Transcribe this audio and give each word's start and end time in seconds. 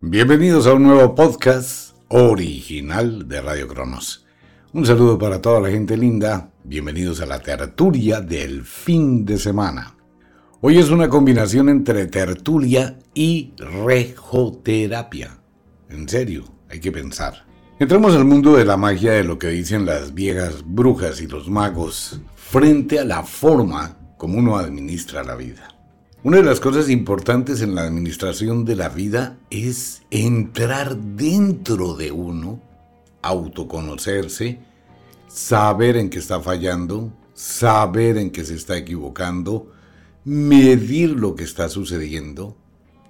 Bienvenidos 0.00 0.68
a 0.68 0.74
un 0.74 0.84
nuevo 0.84 1.16
podcast 1.16 1.96
original 2.06 3.26
de 3.26 3.40
Radio 3.40 3.66
Cronos. 3.66 4.24
Un 4.72 4.86
saludo 4.86 5.18
para 5.18 5.42
toda 5.42 5.60
la 5.60 5.70
gente 5.70 5.96
linda. 5.96 6.52
Bienvenidos 6.62 7.20
a 7.20 7.26
la 7.26 7.40
tertulia 7.40 8.20
del 8.20 8.64
fin 8.64 9.24
de 9.24 9.38
semana. 9.38 9.96
Hoy 10.60 10.78
es 10.78 10.90
una 10.90 11.08
combinación 11.08 11.68
entre 11.68 12.06
tertulia 12.06 12.96
y 13.12 13.54
rejoterapia. 13.56 15.40
En 15.88 16.08
serio, 16.08 16.44
hay 16.70 16.78
que 16.78 16.92
pensar. 16.92 17.44
Entramos 17.80 18.14
al 18.14 18.24
mundo 18.24 18.56
de 18.56 18.64
la 18.64 18.76
magia 18.76 19.14
de 19.14 19.24
lo 19.24 19.36
que 19.36 19.48
dicen 19.48 19.84
las 19.84 20.14
viejas 20.14 20.62
brujas 20.64 21.20
y 21.20 21.26
los 21.26 21.50
magos 21.50 22.20
frente 22.36 23.00
a 23.00 23.04
la 23.04 23.24
forma 23.24 24.14
como 24.16 24.38
uno 24.38 24.58
administra 24.58 25.24
la 25.24 25.34
vida. 25.34 25.77
Una 26.28 26.36
de 26.36 26.42
las 26.42 26.60
cosas 26.60 26.90
importantes 26.90 27.62
en 27.62 27.74
la 27.74 27.84
administración 27.84 28.66
de 28.66 28.76
la 28.76 28.90
vida 28.90 29.38
es 29.48 30.02
entrar 30.10 30.94
dentro 30.94 31.94
de 31.94 32.12
uno, 32.12 32.60
autoconocerse, 33.22 34.58
saber 35.26 35.96
en 35.96 36.10
qué 36.10 36.18
está 36.18 36.38
fallando, 36.38 37.10
saber 37.32 38.18
en 38.18 38.30
qué 38.30 38.44
se 38.44 38.56
está 38.56 38.76
equivocando, 38.76 39.72
medir 40.26 41.12
lo 41.12 41.34
que 41.34 41.44
está 41.44 41.70
sucediendo 41.70 42.58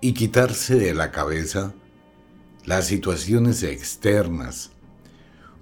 y 0.00 0.12
quitarse 0.12 0.77
de 0.77 0.94
la 0.94 1.10
cabeza 1.10 1.75
las 2.66 2.86
situaciones 2.86 3.64
externas. 3.64 4.70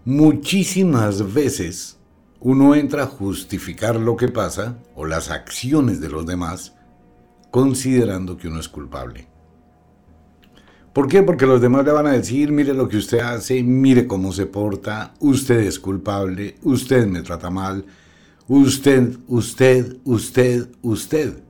Muchísimas 0.05 1.33
veces 1.33 1.97
uno 2.39 2.75
entra 2.75 3.05
a 3.05 3.07
justificar 3.07 3.97
lo 3.97 4.15
que 4.15 4.29
pasa 4.29 4.77
o 4.95 5.07
las 5.07 5.31
acciones 5.31 6.03
de 6.03 6.11
los 6.11 6.27
demás 6.27 6.76
considerando 7.57 8.37
que 8.37 8.49
uno 8.49 8.61
es 8.61 8.69
culpable. 8.69 9.27
¿Por 10.93 11.09
qué? 11.09 11.23
Porque 11.23 11.47
los 11.47 11.63
demás 11.63 11.87
le 11.87 11.93
van 11.93 12.07
a 12.07 12.13
decir, 12.13 12.53
mire 12.53 12.75
lo 12.75 12.87
que 12.87 12.99
usted 12.99 13.21
hace, 13.21 13.63
mire 13.63 14.07
cómo 14.07 14.31
se 14.31 14.45
porta, 14.45 15.15
usted 15.21 15.61
es 15.61 15.79
culpable, 15.81 16.57
usted 16.65 17.07
me 17.07 17.23
trata 17.23 17.49
mal, 17.49 17.87
usted, 18.47 19.17
usted, 19.27 19.97
usted, 20.05 20.69
usted. 20.83 21.43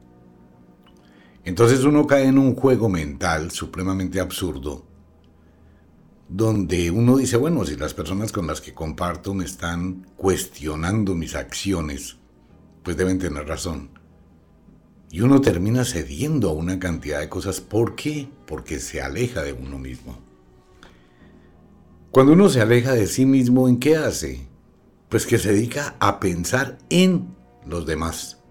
Entonces 1.45 1.83
uno 1.83 2.07
cae 2.07 2.27
en 2.27 2.39
un 2.39 2.55
juego 2.55 2.89
mental 2.89 3.51
supremamente 3.51 4.21
absurdo, 4.21 4.87
donde 6.29 6.89
uno 6.93 7.17
dice, 7.17 7.37
bueno, 7.37 7.65
si 7.65 7.75
las 7.75 7.95
personas 7.95 8.31
con 8.31 8.47
las 8.47 8.61
que 8.61 8.73
comparto 8.73 9.35
me 9.35 9.45
están 9.45 10.07
cuestionando 10.17 11.17
mis 11.17 11.35
acciones, 11.35 12.17
pues 12.85 12.97
deben 12.97 13.19
tener 13.19 13.49
razón. 13.49 13.96
Y 15.17 15.23
uno 15.23 15.41
termina 15.41 15.83
cediendo 15.87 16.51
a 16.51 16.53
una 16.53 16.79
cantidad 16.79 17.21
de 17.21 17.31
cosas. 17.31 17.63
¿Por 17.63 17.97
qué? 17.97 18.29
Porque 18.47 18.79
se 18.79 19.01
aleja 19.01 19.43
de 19.43 19.55
uno 19.55 19.79
mismo. 19.79 20.19
Cuando 22.11 22.35
uno 22.35 22.51
se 22.51 22.61
aleja 22.61 22.93
de 22.93 23.07
sí 23.07 23.25
mismo, 23.25 23.67
¿en 23.67 23.79
qué 23.79 23.97
hace? 23.97 24.47
Pues 25.09 25.25
que 25.25 25.39
se 25.39 25.55
dedica 25.55 25.97
a 26.01 26.21
pensar 26.21 26.77
en 26.91 27.35
los 27.67 27.87
demás. 27.87 28.43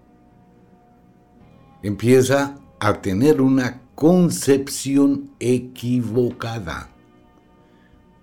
Empieza 1.84 2.58
a 2.80 3.00
tener 3.00 3.40
una 3.40 3.82
concepción 3.94 5.30
equivocada 5.38 6.90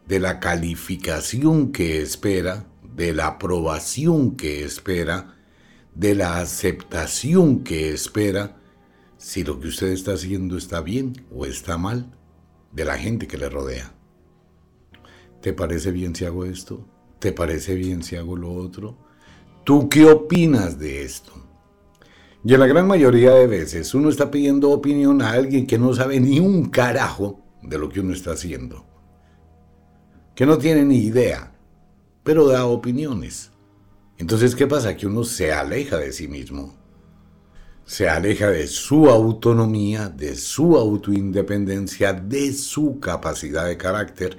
de 0.06 0.20
la 0.20 0.42
calificación 0.42 1.72
que 1.72 2.02
espera, 2.02 2.66
de 2.94 3.14
la 3.14 3.28
aprobación 3.28 4.36
que 4.36 4.66
espera, 4.66 5.34
de 5.96 6.16
la 6.16 6.40
aceptación 6.40 7.64
que 7.64 7.94
espera 7.94 8.58
si 9.18 9.44
lo 9.44 9.60
que 9.60 9.68
usted 9.68 9.88
está 9.88 10.14
haciendo 10.14 10.58
está 10.58 10.82
bien 10.82 11.14
o 11.32 11.46
está 11.46 11.78
mal 11.78 12.18
de 12.72 12.86
la 12.86 12.98
gente 12.98 13.28
que 13.28 13.38
le 13.38 13.50
rodea. 13.50 13.94
¿Te 15.42 15.54
parece 15.54 15.92
bien 15.92 16.16
si 16.16 16.26
hago 16.26 16.46
esto? 16.46 16.86
¿Te 17.20 17.32
parece 17.32 17.76
bien 17.76 18.04
si 18.04 18.16
hago 18.16 18.36
lo 18.36 18.54
otro? 18.54 18.98
¿Tú 19.64 19.88
qué 19.88 20.06
opinas 20.06 20.80
de 20.80 21.04
esto? 21.04 21.32
Y 22.44 22.54
en 22.54 22.60
la 22.60 22.68
gran 22.68 22.88
mayoría 22.88 23.32
de 23.32 23.48
veces 23.48 23.94
uno 23.94 24.10
está 24.10 24.30
pidiendo 24.30 24.72
opinión 24.72 25.22
a 25.22 25.32
alguien 25.32 25.66
que 25.66 25.78
no 25.78 25.94
sabe 25.94 26.20
ni 26.20 26.40
un 26.40 26.70
carajo 26.70 27.40
de 27.62 27.78
lo 27.78 27.88
que 27.88 28.02
uno 28.02 28.14
está 28.14 28.32
haciendo. 28.32 28.86
Que 30.36 30.46
no 30.46 30.58
tiene 30.58 30.84
ni 30.84 30.98
idea, 30.98 31.54
pero 32.24 32.48
da 32.48 32.66
opiniones. 32.66 33.52
Entonces, 34.18 34.56
¿qué 34.56 34.68
pasa? 34.68 34.96
Que 34.96 35.08
uno 35.08 35.24
se 35.24 35.52
aleja 35.52 35.98
de 35.98 36.12
sí 36.12 36.28
mismo. 36.28 36.76
Se 37.86 38.08
aleja 38.08 38.50
de 38.50 38.68
su 38.68 39.10
autonomía, 39.10 40.08
de 40.08 40.36
su 40.36 40.78
autoindependencia, 40.78 42.14
de 42.14 42.54
su 42.54 43.00
capacidad 43.00 43.68
de 43.68 43.78
carácter 43.78 44.38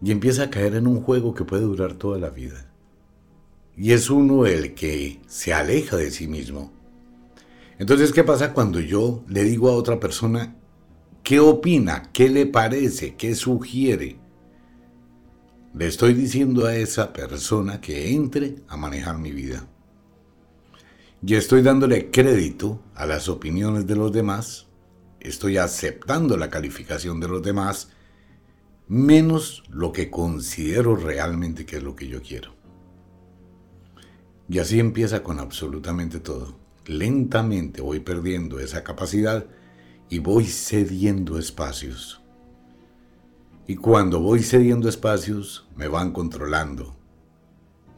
y 0.00 0.12
empieza 0.12 0.44
a 0.44 0.50
caer 0.50 0.74
en 0.74 0.86
un 0.86 1.02
juego 1.02 1.34
que 1.34 1.44
puede 1.44 1.62
durar 1.62 1.94
toda 1.94 2.18
la 2.18 2.30
vida. 2.30 2.72
Y 3.76 3.92
es 3.92 4.10
uno 4.10 4.46
el 4.46 4.74
que 4.74 5.20
se 5.26 5.52
aleja 5.52 5.96
de 5.96 6.10
sí 6.10 6.26
mismo. 6.26 6.72
Entonces, 7.78 8.12
¿qué 8.12 8.24
pasa 8.24 8.52
cuando 8.52 8.80
yo 8.80 9.24
le 9.28 9.44
digo 9.44 9.68
a 9.68 9.74
otra 9.74 10.00
persona 10.00 10.56
qué 11.22 11.38
opina, 11.38 12.10
qué 12.12 12.28
le 12.28 12.46
parece, 12.46 13.14
qué 13.14 13.34
sugiere? 13.34 14.18
Le 15.74 15.86
estoy 15.86 16.14
diciendo 16.14 16.66
a 16.66 16.74
esa 16.74 17.12
persona 17.12 17.80
que 17.80 18.12
entre 18.12 18.56
a 18.68 18.76
manejar 18.76 19.18
mi 19.18 19.32
vida. 19.32 19.68
Y 21.22 21.34
estoy 21.34 21.62
dándole 21.62 22.10
crédito 22.10 22.80
a 22.94 23.04
las 23.04 23.28
opiniones 23.28 23.86
de 23.86 23.96
los 23.96 24.12
demás, 24.12 24.66
estoy 25.20 25.58
aceptando 25.58 26.36
la 26.36 26.48
calificación 26.48 27.20
de 27.20 27.28
los 27.28 27.42
demás, 27.42 27.90
menos 28.86 29.64
lo 29.68 29.92
que 29.92 30.10
considero 30.10 30.96
realmente 30.96 31.66
que 31.66 31.76
es 31.76 31.82
lo 31.82 31.94
que 31.94 32.08
yo 32.08 32.22
quiero. 32.22 32.54
Y 34.48 34.60
así 34.60 34.80
empieza 34.80 35.22
con 35.22 35.38
absolutamente 35.38 36.20
todo. 36.20 36.58
Lentamente 36.86 37.82
voy 37.82 38.00
perdiendo 38.00 38.60
esa 38.60 38.82
capacidad 38.82 39.44
y 40.08 40.20
voy 40.20 40.46
cediendo 40.46 41.38
espacios. 41.38 42.22
Y 43.70 43.76
cuando 43.76 44.20
voy 44.20 44.42
cediendo 44.42 44.88
espacios, 44.88 45.68
me 45.76 45.88
van 45.88 46.12
controlando, 46.12 46.96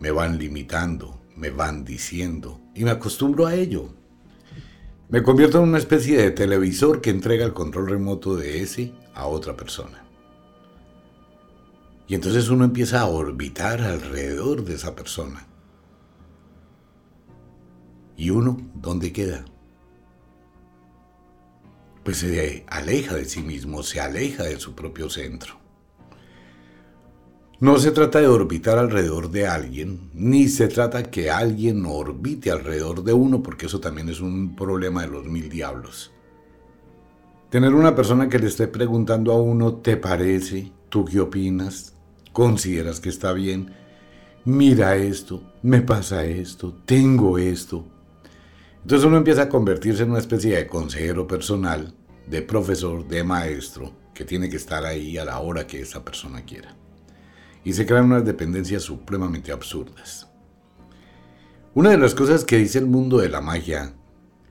me 0.00 0.10
van 0.10 0.36
limitando, 0.36 1.22
me 1.36 1.50
van 1.50 1.84
diciendo, 1.84 2.60
y 2.74 2.82
me 2.82 2.90
acostumbro 2.90 3.46
a 3.46 3.54
ello. 3.54 3.94
Me 5.10 5.22
convierto 5.22 5.58
en 5.58 5.68
una 5.68 5.78
especie 5.78 6.16
de 6.16 6.32
televisor 6.32 7.00
que 7.00 7.10
entrega 7.10 7.44
el 7.44 7.52
control 7.52 7.88
remoto 7.88 8.34
de 8.34 8.62
ese 8.62 8.92
a 9.14 9.26
otra 9.26 9.56
persona. 9.56 10.04
Y 12.08 12.16
entonces 12.16 12.48
uno 12.48 12.64
empieza 12.64 13.02
a 13.02 13.06
orbitar 13.06 13.80
alrededor 13.80 14.64
de 14.64 14.74
esa 14.74 14.96
persona. 14.96 15.46
¿Y 18.16 18.30
uno 18.30 18.56
dónde 18.74 19.12
queda? 19.12 19.44
Pues 22.02 22.16
se 22.16 22.64
aleja 22.66 23.14
de 23.14 23.24
sí 23.24 23.40
mismo, 23.40 23.84
se 23.84 24.00
aleja 24.00 24.42
de 24.42 24.58
su 24.58 24.74
propio 24.74 25.08
centro. 25.08 25.59
No 27.60 27.78
se 27.78 27.90
trata 27.90 28.22
de 28.22 28.26
orbitar 28.26 28.78
alrededor 28.78 29.30
de 29.30 29.46
alguien, 29.46 30.08
ni 30.14 30.48
se 30.48 30.66
trata 30.66 31.02
que 31.02 31.30
alguien 31.30 31.84
orbite 31.84 32.50
alrededor 32.50 33.04
de 33.04 33.12
uno, 33.12 33.42
porque 33.42 33.66
eso 33.66 33.80
también 33.80 34.08
es 34.08 34.22
un 34.22 34.56
problema 34.56 35.02
de 35.02 35.08
los 35.08 35.26
mil 35.26 35.50
diablos. 35.50 36.10
Tener 37.50 37.74
una 37.74 37.94
persona 37.94 38.30
que 38.30 38.38
le 38.38 38.46
esté 38.46 38.66
preguntando 38.66 39.30
a 39.32 39.42
uno, 39.42 39.74
¿te 39.74 39.98
parece? 39.98 40.72
¿Tú 40.88 41.04
qué 41.04 41.20
opinas? 41.20 41.94
¿Consideras 42.32 42.98
que 42.98 43.10
está 43.10 43.34
bien? 43.34 43.74
Mira 44.46 44.96
esto, 44.96 45.42
me 45.62 45.82
pasa 45.82 46.24
esto, 46.24 46.72
tengo 46.86 47.36
esto. 47.36 47.84
Entonces 48.80 49.06
uno 49.06 49.18
empieza 49.18 49.42
a 49.42 49.48
convertirse 49.50 50.04
en 50.04 50.12
una 50.12 50.20
especie 50.20 50.56
de 50.56 50.66
consejero 50.66 51.26
personal, 51.26 51.92
de 52.26 52.40
profesor, 52.40 53.06
de 53.06 53.22
maestro, 53.22 53.92
que 54.14 54.24
tiene 54.24 54.48
que 54.48 54.56
estar 54.56 54.86
ahí 54.86 55.18
a 55.18 55.26
la 55.26 55.40
hora 55.40 55.66
que 55.66 55.82
esa 55.82 56.02
persona 56.02 56.42
quiera. 56.46 56.79
Y 57.64 57.72
se 57.72 57.86
crean 57.86 58.06
unas 58.06 58.24
dependencias 58.24 58.82
supremamente 58.82 59.52
absurdas. 59.52 60.28
Una 61.74 61.90
de 61.90 61.98
las 61.98 62.14
cosas 62.14 62.44
que 62.44 62.58
dice 62.58 62.78
el 62.78 62.86
mundo 62.86 63.18
de 63.18 63.28
la 63.28 63.40
magia 63.40 63.94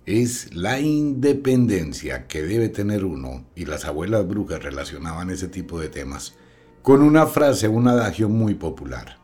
es 0.05 0.55
la 0.55 0.79
independencia 0.79 2.27
que 2.27 2.41
debe 2.41 2.69
tener 2.69 3.05
uno, 3.05 3.45
y 3.55 3.65
las 3.65 3.85
abuelas 3.85 4.27
brujas 4.27 4.63
relacionaban 4.63 5.29
ese 5.29 5.47
tipo 5.47 5.79
de 5.79 5.89
temas, 5.89 6.35
con 6.81 7.01
una 7.01 7.27
frase, 7.27 7.67
un 7.67 7.87
adagio 7.87 8.29
muy 8.29 8.55
popular. 8.55 9.17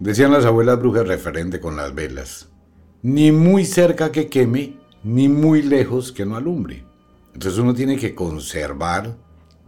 Decían 0.00 0.32
las 0.32 0.44
abuelas 0.44 0.78
brujas 0.78 1.06
referente 1.06 1.60
con 1.60 1.76
las 1.76 1.94
velas, 1.94 2.48
ni 3.02 3.32
muy 3.32 3.64
cerca 3.64 4.12
que 4.12 4.28
queme, 4.28 4.76
ni 5.02 5.28
muy 5.28 5.62
lejos 5.62 6.12
que 6.12 6.26
no 6.26 6.36
alumbre. 6.36 6.84
Entonces 7.32 7.58
uno 7.58 7.72
tiene 7.72 7.96
que 7.96 8.14
conservar 8.14 9.16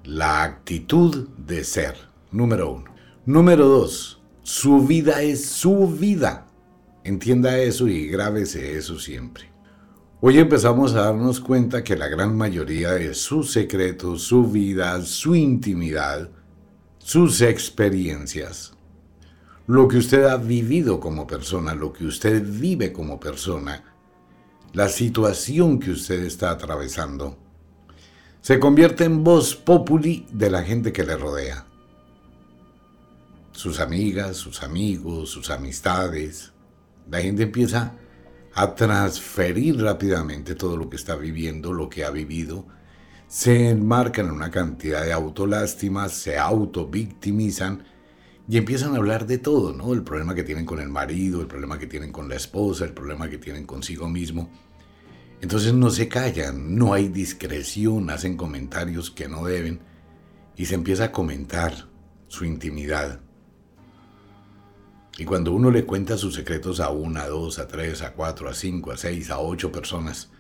la 0.05 0.43
actitud 0.43 1.29
de 1.39 1.65
ser, 1.65 1.95
número 2.33 2.73
uno. 2.73 2.90
Número 3.27 3.69
dos, 3.69 4.19
su 4.43 4.87
vida 4.87 5.21
es 5.21 5.45
su 5.45 5.87
vida. 5.87 6.47
Entienda 7.05 7.59
eso 7.59 7.87
y 7.87 8.09
grábese 8.09 8.79
eso 8.79 8.99
siempre. 8.99 9.45
Hoy 10.23 10.39
empezamos 10.39 10.95
a 10.95 11.03
darnos 11.03 11.39
cuenta 11.39 11.85
que 11.85 11.97
la 11.97 12.09
gran 12.09 12.35
mayoría 12.35 12.93
de 12.93 13.13
sus 13.13 13.53
secretos, 13.53 14.23
su 14.23 14.47
vida, 14.47 15.03
su 15.03 15.35
intimidad, 15.35 16.31
sus 16.97 17.43
experiencias, 17.43 18.73
lo 19.67 19.87
que 19.87 19.99
usted 19.99 20.25
ha 20.25 20.39
vivido 20.39 20.99
como 20.99 21.27
persona, 21.27 21.75
lo 21.75 21.93
que 21.93 22.07
usted 22.07 22.43
vive 22.43 22.91
como 22.91 23.21
persona, 23.21 23.85
la 24.73 24.89
situación 24.89 25.79
que 25.79 25.91
usted 25.91 26.23
está 26.23 26.53
atravesando, 26.53 27.37
se 28.41 28.59
convierte 28.59 29.05
en 29.05 29.23
voz 29.23 29.55
populi 29.55 30.27
de 30.33 30.51
la 30.51 30.63
gente 30.63 30.91
que 30.91 31.05
le 31.05 31.19
rodea. 31.19 31.67
Sus 33.61 33.79
amigas, 33.79 34.39
sus 34.39 34.63
amigos, 34.63 35.29
sus 35.29 35.51
amistades. 35.51 36.55
La 37.11 37.21
gente 37.21 37.43
empieza 37.43 37.93
a 38.55 38.75
transferir 38.75 39.79
rápidamente 39.83 40.55
todo 40.55 40.79
lo 40.79 40.89
que 40.89 40.97
está 40.97 41.15
viviendo, 41.15 41.75
lo 41.75 41.91
que 41.91 42.07
ha 42.07 42.11
vivido, 42.11 42.67
se 43.29 43.69
enmarcan 43.69 44.29
en 44.29 44.33
una 44.33 44.51
cantidad 44.51 45.05
de 45.05 45.13
autolástimas, 45.13 46.13
se 46.13 46.39
autovictimizan 46.39 47.85
y 48.49 48.57
empiezan 48.57 48.95
a 48.95 48.97
hablar 48.97 49.27
de 49.27 49.37
todo, 49.37 49.75
¿no? 49.75 49.93
El 49.93 50.05
problema 50.05 50.35
que 50.35 50.43
tienen 50.43 50.65
con 50.65 50.81
el 50.81 50.89
marido, 50.89 51.43
el 51.43 51.47
problema 51.47 51.79
que 51.79 51.87
tienen 51.87 52.13
con 52.13 52.31
la 52.31 52.37
esposa, 52.37 52.87
el 52.87 52.95
problema 52.95 53.29
que 53.29 53.37
tienen 53.37 53.67
consigo 53.67 54.09
mismo. 54.09 54.49
Entonces 55.43 55.75
no 55.75 55.91
se 55.91 56.09
callan, 56.09 56.77
no 56.77 56.95
hay 56.95 57.09
discreción, 57.09 58.09
hacen 58.09 58.39
comentarios 58.39 59.11
que 59.11 59.29
no 59.29 59.45
deben 59.45 59.81
y 60.57 60.65
se 60.65 60.77
empieza 60.77 61.05
a 61.05 61.13
comentar 61.13 61.91
su 62.29 62.47
intimidad. 62.47 63.21
Y 65.21 65.27
cuando 65.27 65.53
uno 65.53 65.71
le 65.71 65.85
cuenta 65.85 66.17
sus 66.17 66.35
secretos 66.35 66.81
a 66.81 66.89
una, 66.89 67.25
a 67.25 67.29
dos, 67.29 67.59
a 67.59 67.69
tres, 67.69 68.01
a 68.01 68.15
cuatro, 68.15 68.49
a 68.49 68.55
cinco, 68.55 68.91
a 68.91 68.97
seis, 68.97 69.31
a 69.31 69.39
ocho 69.39 69.71
personas, 69.71 70.31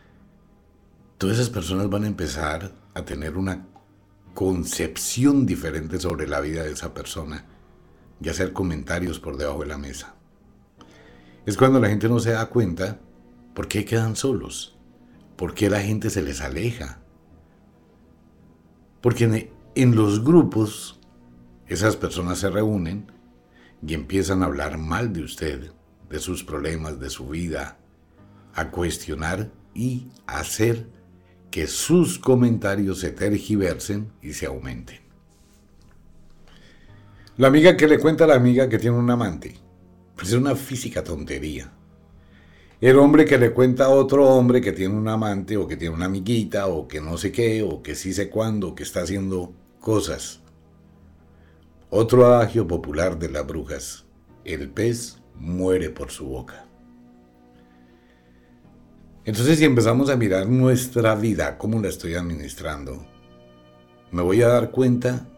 todas 1.18 1.36
esas 1.36 1.50
personas 1.50 1.90
van 1.90 2.04
a 2.04 2.06
empezar 2.06 2.72
a 2.94 3.04
tener 3.04 3.36
una 3.36 3.66
concepción 4.32 5.44
diferente 5.44 6.00
sobre 6.00 6.26
la 6.26 6.40
vida 6.40 6.62
de 6.62 6.72
esa 6.72 6.94
persona 6.94 7.44
y 8.22 8.30
hacer 8.30 8.54
comentarios 8.54 9.20
por 9.20 9.36
debajo 9.36 9.60
de 9.60 9.66
la 9.66 9.76
mesa. 9.76 10.14
Es 11.44 11.58
cuando 11.58 11.78
la 11.78 11.90
gente 11.90 12.08
no 12.08 12.18
se 12.18 12.30
da 12.30 12.46
cuenta 12.46 13.00
por 13.54 13.68
qué 13.68 13.84
quedan 13.84 14.16
solos, 14.16 14.78
por 15.36 15.52
qué 15.52 15.68
la 15.68 15.82
gente 15.82 16.08
se 16.08 16.22
les 16.22 16.40
aleja. 16.40 17.02
Porque 19.02 19.50
en 19.74 19.94
los 19.94 20.24
grupos 20.24 20.98
esas 21.66 21.96
personas 21.96 22.38
se 22.38 22.48
reúnen 22.48 23.19
y 23.86 23.94
empiezan 23.94 24.42
a 24.42 24.46
hablar 24.46 24.78
mal 24.78 25.12
de 25.12 25.22
usted, 25.22 25.72
de 26.08 26.18
sus 26.18 26.44
problemas, 26.44 27.00
de 27.00 27.10
su 27.10 27.28
vida, 27.28 27.78
a 28.54 28.70
cuestionar 28.70 29.50
y 29.74 30.08
hacer 30.26 30.86
que 31.50 31.66
sus 31.66 32.18
comentarios 32.18 33.00
se 33.00 33.10
tergiversen 33.10 34.12
y 34.22 34.32
se 34.32 34.46
aumenten. 34.46 34.98
La 37.36 37.48
amiga 37.48 37.76
que 37.76 37.88
le 37.88 37.98
cuenta 37.98 38.24
a 38.24 38.26
la 38.28 38.34
amiga 38.34 38.68
que 38.68 38.78
tiene 38.78 38.96
un 38.96 39.10
amante, 39.10 39.56
pues 40.14 40.28
es 40.28 40.34
una 40.34 40.54
física 40.54 41.02
tontería. 41.02 41.72
El 42.80 42.98
hombre 42.98 43.24
que 43.24 43.38
le 43.38 43.52
cuenta 43.52 43.86
a 43.86 43.90
otro 43.90 44.28
hombre 44.28 44.60
que 44.60 44.72
tiene 44.72 44.94
un 44.94 45.08
amante 45.08 45.56
o 45.56 45.66
que 45.66 45.76
tiene 45.76 45.94
una 45.94 46.06
amiguita 46.06 46.66
o 46.66 46.88
que 46.88 47.00
no 47.00 47.16
sé 47.18 47.30
qué 47.30 47.62
o 47.62 47.82
que 47.82 47.94
sí 47.94 48.12
sé 48.12 48.30
cuándo, 48.30 48.74
que 48.74 48.82
está 48.82 49.02
haciendo 49.02 49.52
cosas 49.80 50.40
otro 51.90 52.24
adagio 52.24 52.66
popular 52.68 53.18
de 53.18 53.28
las 53.28 53.44
brujas, 53.44 54.06
el 54.44 54.70
pez 54.70 55.18
muere 55.34 55.90
por 55.90 56.10
su 56.10 56.26
boca. 56.26 56.66
Entonces 59.24 59.58
si 59.58 59.64
empezamos 59.64 60.08
a 60.08 60.16
mirar 60.16 60.48
nuestra 60.48 61.14
vida, 61.16 61.58
cómo 61.58 61.80
la 61.80 61.88
estoy 61.88 62.14
administrando, 62.14 63.06
me 64.12 64.22
voy 64.22 64.42
a 64.42 64.48
dar 64.48 64.70
cuenta 64.70 65.28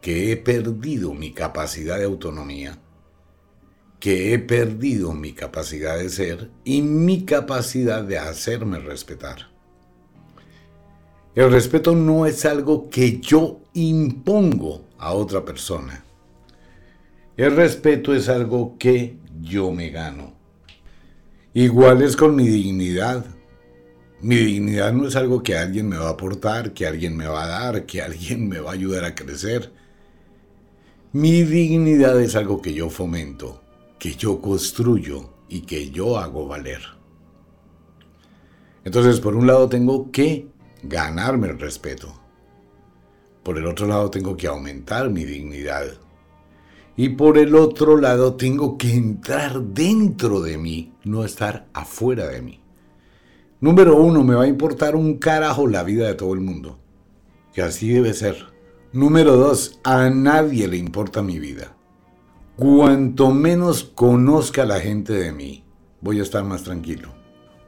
que 0.00 0.32
he 0.32 0.36
perdido 0.36 1.14
mi 1.14 1.32
capacidad 1.32 1.98
de 1.98 2.04
autonomía, 2.04 2.78
que 4.00 4.34
he 4.34 4.38
perdido 4.40 5.12
mi 5.12 5.32
capacidad 5.32 5.96
de 5.96 6.08
ser 6.08 6.50
y 6.64 6.82
mi 6.82 7.24
capacidad 7.24 8.02
de 8.02 8.18
hacerme 8.18 8.80
respetar. 8.80 9.52
El 11.36 11.50
respeto 11.50 11.94
no 11.94 12.26
es 12.26 12.44
algo 12.44 12.90
que 12.90 13.20
yo 13.20 13.60
impongo 13.72 14.91
a 15.02 15.12
otra 15.14 15.44
persona. 15.44 16.04
El 17.36 17.56
respeto 17.56 18.14
es 18.14 18.28
algo 18.28 18.76
que 18.78 19.18
yo 19.40 19.72
me 19.72 19.90
gano. 19.90 20.34
Igual 21.54 22.02
es 22.02 22.16
con 22.16 22.36
mi 22.36 22.46
dignidad. 22.46 23.26
Mi 24.20 24.36
dignidad 24.36 24.92
no 24.92 25.08
es 25.08 25.16
algo 25.16 25.42
que 25.42 25.58
alguien 25.58 25.88
me 25.88 25.98
va 25.98 26.06
a 26.06 26.12
aportar, 26.12 26.72
que 26.72 26.86
alguien 26.86 27.16
me 27.16 27.26
va 27.26 27.42
a 27.42 27.48
dar, 27.48 27.84
que 27.84 28.00
alguien 28.00 28.48
me 28.48 28.60
va 28.60 28.70
a 28.70 28.74
ayudar 28.74 29.04
a 29.04 29.16
crecer. 29.16 29.72
Mi 31.12 31.42
dignidad 31.42 32.20
es 32.20 32.36
algo 32.36 32.62
que 32.62 32.72
yo 32.72 32.88
fomento, 32.88 33.60
que 33.98 34.14
yo 34.14 34.40
construyo 34.40 35.34
y 35.48 35.62
que 35.62 35.90
yo 35.90 36.16
hago 36.16 36.46
valer. 36.46 36.80
Entonces, 38.84 39.18
por 39.18 39.34
un 39.34 39.48
lado 39.48 39.68
tengo 39.68 40.12
que 40.12 40.46
ganarme 40.84 41.48
el 41.48 41.58
respeto. 41.58 42.21
Por 43.42 43.58
el 43.58 43.66
otro 43.66 43.86
lado 43.86 44.10
tengo 44.10 44.36
que 44.36 44.46
aumentar 44.46 45.10
mi 45.10 45.24
dignidad. 45.24 45.84
Y 46.96 47.10
por 47.10 47.38
el 47.38 47.54
otro 47.54 47.96
lado 47.96 48.34
tengo 48.34 48.76
que 48.76 48.94
entrar 48.94 49.60
dentro 49.62 50.40
de 50.40 50.58
mí, 50.58 50.92
no 51.04 51.24
estar 51.24 51.66
afuera 51.72 52.28
de 52.28 52.42
mí. 52.42 52.60
Número 53.60 53.96
uno, 53.96 54.22
me 54.24 54.34
va 54.34 54.44
a 54.44 54.48
importar 54.48 54.94
un 54.94 55.18
carajo 55.18 55.66
la 55.66 55.82
vida 55.82 56.06
de 56.06 56.14
todo 56.14 56.34
el 56.34 56.40
mundo. 56.40 56.78
Que 57.54 57.62
así 57.62 57.88
debe 57.88 58.12
ser. 58.12 58.46
Número 58.92 59.36
dos, 59.36 59.80
a 59.84 60.10
nadie 60.10 60.68
le 60.68 60.76
importa 60.76 61.22
mi 61.22 61.38
vida. 61.38 61.76
Cuanto 62.56 63.30
menos 63.30 63.84
conozca 63.84 64.66
la 64.66 64.80
gente 64.80 65.14
de 65.14 65.32
mí, 65.32 65.64
voy 66.00 66.20
a 66.20 66.22
estar 66.22 66.44
más 66.44 66.62
tranquilo. 66.62 67.08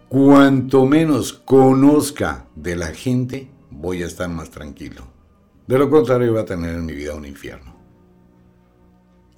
Cuanto 0.08 0.84
menos 0.84 1.32
conozca 1.32 2.46
de 2.54 2.76
la 2.76 2.88
gente, 2.88 3.50
voy 3.70 4.02
a 4.02 4.06
estar 4.06 4.28
más 4.28 4.50
tranquilo. 4.50 5.13
De 5.66 5.78
lo 5.78 5.88
contrario, 5.88 6.32
voy 6.32 6.42
a 6.42 6.44
tener 6.44 6.74
en 6.74 6.84
mi 6.84 6.92
vida 6.92 7.14
un 7.14 7.24
infierno. 7.24 7.74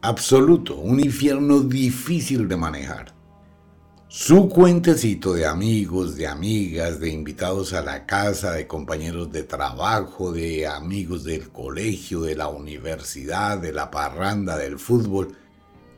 Absoluto, 0.03 0.77
un 0.77 0.99
infierno 0.99 1.61
difícil 1.61 2.49
de 2.49 2.57
manejar. 2.57 3.15
Su 4.09 4.49
cuentecito 4.49 5.35
de 5.35 5.47
amigos, 5.47 6.17
de 6.17 6.27
amigas, 6.27 6.99
de 6.99 7.11
invitados 7.11 7.73
a 7.75 7.83
la 7.83 8.07
casa, 8.07 8.53
de 8.53 8.67
compañeros 8.67 9.31
de 9.31 9.45
trabajo, 9.45 10.33
de 10.33 10.67
amigos 10.67 11.23
del 11.23 11.51
colegio, 11.51 12.23
de 12.23 12.35
la 12.35 12.49
universidad, 12.49 13.59
de 13.59 13.73
la 13.73 13.93
parranda, 13.93 14.57
del 14.57 14.81
fútbol. 14.81 15.37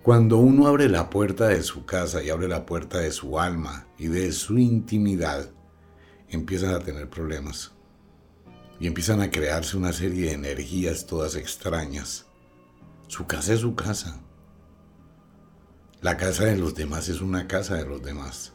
Cuando 0.02 0.36
uno 0.36 0.66
abre 0.66 0.90
la 0.90 1.08
puerta 1.08 1.48
de 1.48 1.62
su 1.62 1.86
casa 1.86 2.22
y 2.22 2.28
abre 2.28 2.48
la 2.48 2.66
puerta 2.66 2.98
de 2.98 3.12
su 3.12 3.38
alma 3.38 3.86
y 3.96 4.08
de 4.08 4.32
su 4.32 4.58
intimidad, 4.58 5.50
empiezan 6.28 6.74
a 6.74 6.80
tener 6.80 7.08
problemas 7.08 7.77
y 8.80 8.86
empiezan 8.86 9.20
a 9.20 9.30
crearse 9.30 9.76
una 9.76 9.92
serie 9.92 10.26
de 10.26 10.32
energías 10.32 11.06
todas 11.06 11.34
extrañas. 11.34 12.26
Su 13.08 13.26
casa 13.26 13.54
es 13.54 13.60
su 13.60 13.74
casa. 13.74 14.20
La 16.00 16.16
casa 16.16 16.44
de 16.44 16.56
los 16.56 16.74
demás 16.74 17.08
es 17.08 17.20
una 17.20 17.48
casa 17.48 17.74
de 17.74 17.86
los 17.86 18.02
demás. 18.02 18.52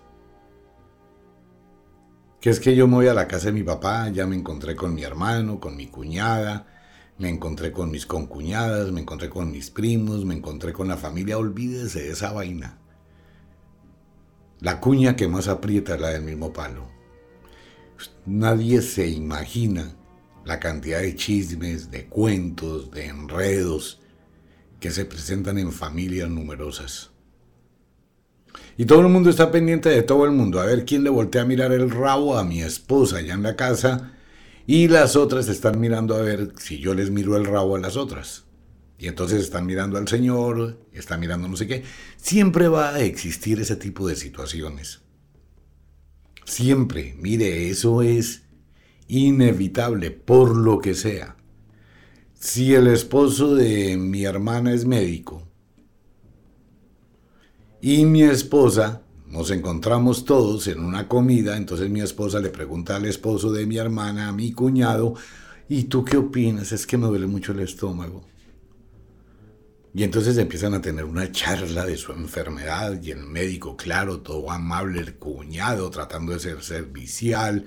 que 2.39 2.49
es 2.49 2.59
que 2.59 2.75
yo 2.75 2.87
me 2.87 2.95
voy 2.95 3.07
a 3.07 3.13
la 3.13 3.27
casa 3.27 3.45
de 3.45 3.53
mi 3.53 3.63
papá, 3.63 4.09
ya 4.09 4.27
me 4.27 4.35
encontré 4.35 4.75
con 4.75 4.93
mi 4.93 5.03
hermano, 5.03 5.61
con 5.61 5.77
mi 5.77 5.87
cuñada, 5.87 6.67
me 7.17 7.29
encontré 7.29 7.71
con 7.71 7.89
mis 7.89 8.05
concuñadas, 8.05 8.91
me 8.91 8.99
encontré 8.99 9.29
con 9.29 9.49
mis 9.49 9.69
primos, 9.69 10.25
me 10.25 10.35
encontré 10.35 10.73
con 10.73 10.89
la 10.89 10.97
familia, 10.97 11.37
olvídese 11.37 12.01
de 12.01 12.11
esa 12.11 12.33
vaina. 12.33 12.79
La 14.59 14.81
cuña 14.81 15.15
que 15.15 15.29
más 15.29 15.47
aprieta 15.47 15.95
es 15.95 16.01
la 16.01 16.09
del 16.09 16.23
mismo 16.23 16.51
palo. 16.51 16.89
Nadie 18.25 18.81
se 18.81 19.07
imagina 19.07 19.95
la 20.45 20.59
cantidad 20.59 21.01
de 21.01 21.15
chismes, 21.15 21.91
de 21.91 22.05
cuentos, 22.05 22.91
de 22.91 23.05
enredos 23.05 23.99
que 24.79 24.91
se 24.91 25.05
presentan 25.05 25.57
en 25.57 25.71
familias 25.71 26.29
numerosas. 26.29 27.11
Y 28.77 28.85
todo 28.85 29.01
el 29.01 29.07
mundo 29.07 29.29
está 29.29 29.51
pendiente 29.51 29.89
de 29.89 30.03
todo 30.03 30.25
el 30.25 30.31
mundo, 30.31 30.59
a 30.59 30.65
ver 30.65 30.85
quién 30.85 31.03
le 31.03 31.09
voltea 31.09 31.43
a 31.43 31.45
mirar 31.45 31.71
el 31.71 31.89
rabo 31.89 32.37
a 32.37 32.43
mi 32.43 32.61
esposa 32.61 33.17
allá 33.17 33.33
en 33.33 33.43
la 33.43 33.55
casa 33.55 34.13
y 34.65 34.87
las 34.87 35.15
otras 35.15 35.47
están 35.47 35.79
mirando 35.79 36.15
a 36.15 36.21
ver 36.21 36.53
si 36.57 36.79
yo 36.79 36.93
les 36.93 37.11
miro 37.11 37.37
el 37.37 37.45
rabo 37.45 37.75
a 37.75 37.79
las 37.79 37.97
otras. 37.97 38.45
Y 38.97 39.07
entonces 39.07 39.41
están 39.41 39.65
mirando 39.65 39.97
al 39.97 40.07
Señor, 40.07 40.79
están 40.93 41.19
mirando 41.19 41.47
no 41.47 41.57
sé 41.57 41.67
qué. 41.67 41.83
Siempre 42.17 42.67
va 42.67 42.95
a 42.95 43.01
existir 43.01 43.59
ese 43.59 43.75
tipo 43.75 44.07
de 44.07 44.15
situaciones. 44.15 45.01
Siempre, 46.45 47.15
mire, 47.19 47.69
eso 47.69 48.01
es 48.01 48.42
inevitable, 49.19 50.11
por 50.11 50.55
lo 50.55 50.79
que 50.79 50.95
sea. 50.95 51.35
Si 52.33 52.73
el 52.73 52.87
esposo 52.87 53.55
de 53.55 53.95
mi 53.95 54.25
hermana 54.25 54.73
es 54.73 54.85
médico 54.85 55.43
y 57.79 58.05
mi 58.05 58.23
esposa, 58.23 59.03
nos 59.27 59.51
encontramos 59.51 60.25
todos 60.25 60.67
en 60.67 60.79
una 60.79 61.07
comida, 61.07 61.57
entonces 61.57 61.89
mi 61.89 62.01
esposa 62.01 62.39
le 62.39 62.49
pregunta 62.49 62.95
al 62.95 63.05
esposo 63.05 63.51
de 63.51 63.65
mi 63.65 63.77
hermana, 63.77 64.29
a 64.29 64.33
mi 64.33 64.51
cuñado, 64.51 65.13
¿y 65.69 65.83
tú 65.83 66.03
qué 66.03 66.17
opinas? 66.17 66.71
Es 66.71 66.87
que 66.87 66.97
me 66.97 67.07
duele 67.07 67.27
mucho 67.27 67.51
el 67.51 67.59
estómago. 67.59 68.25
Y 69.93 70.03
entonces 70.03 70.37
empiezan 70.39 70.73
a 70.73 70.81
tener 70.81 71.05
una 71.05 71.31
charla 71.31 71.85
de 71.85 71.97
su 71.97 72.13
enfermedad 72.13 72.99
y 73.01 73.11
el 73.11 73.23
médico, 73.27 73.77
claro, 73.77 74.21
todo 74.21 74.49
amable, 74.49 74.99
el 74.99 75.15
cuñado 75.15 75.91
tratando 75.91 76.33
de 76.33 76.39
ser 76.39 76.63
servicial 76.63 77.65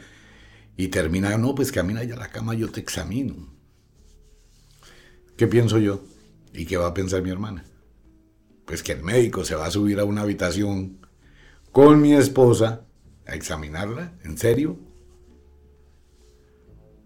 y 0.76 0.88
termina, 0.88 1.36
no, 1.38 1.54
pues 1.54 1.72
camina 1.72 2.04
ya 2.04 2.14
a 2.14 2.18
la 2.18 2.28
cama, 2.28 2.54
yo 2.54 2.70
te 2.70 2.80
examino. 2.80 3.34
¿Qué 5.36 5.46
pienso 5.46 5.78
yo? 5.78 6.04
¿Y 6.52 6.66
qué 6.66 6.76
va 6.76 6.88
a 6.88 6.94
pensar 6.94 7.22
mi 7.22 7.30
hermana? 7.30 7.64
pues 8.66 8.82
que 8.82 8.92
el 8.92 9.02
médico 9.02 9.44
se 9.44 9.54
va 9.54 9.66
a 9.66 9.70
subir 9.70 9.98
a 10.00 10.04
una 10.04 10.22
habitación 10.22 10.98
con 11.72 12.00
mi 12.02 12.12
esposa 12.14 12.84
a 13.26 13.34
examinarla, 13.34 14.12
¿en 14.24 14.36
serio? 14.36 14.76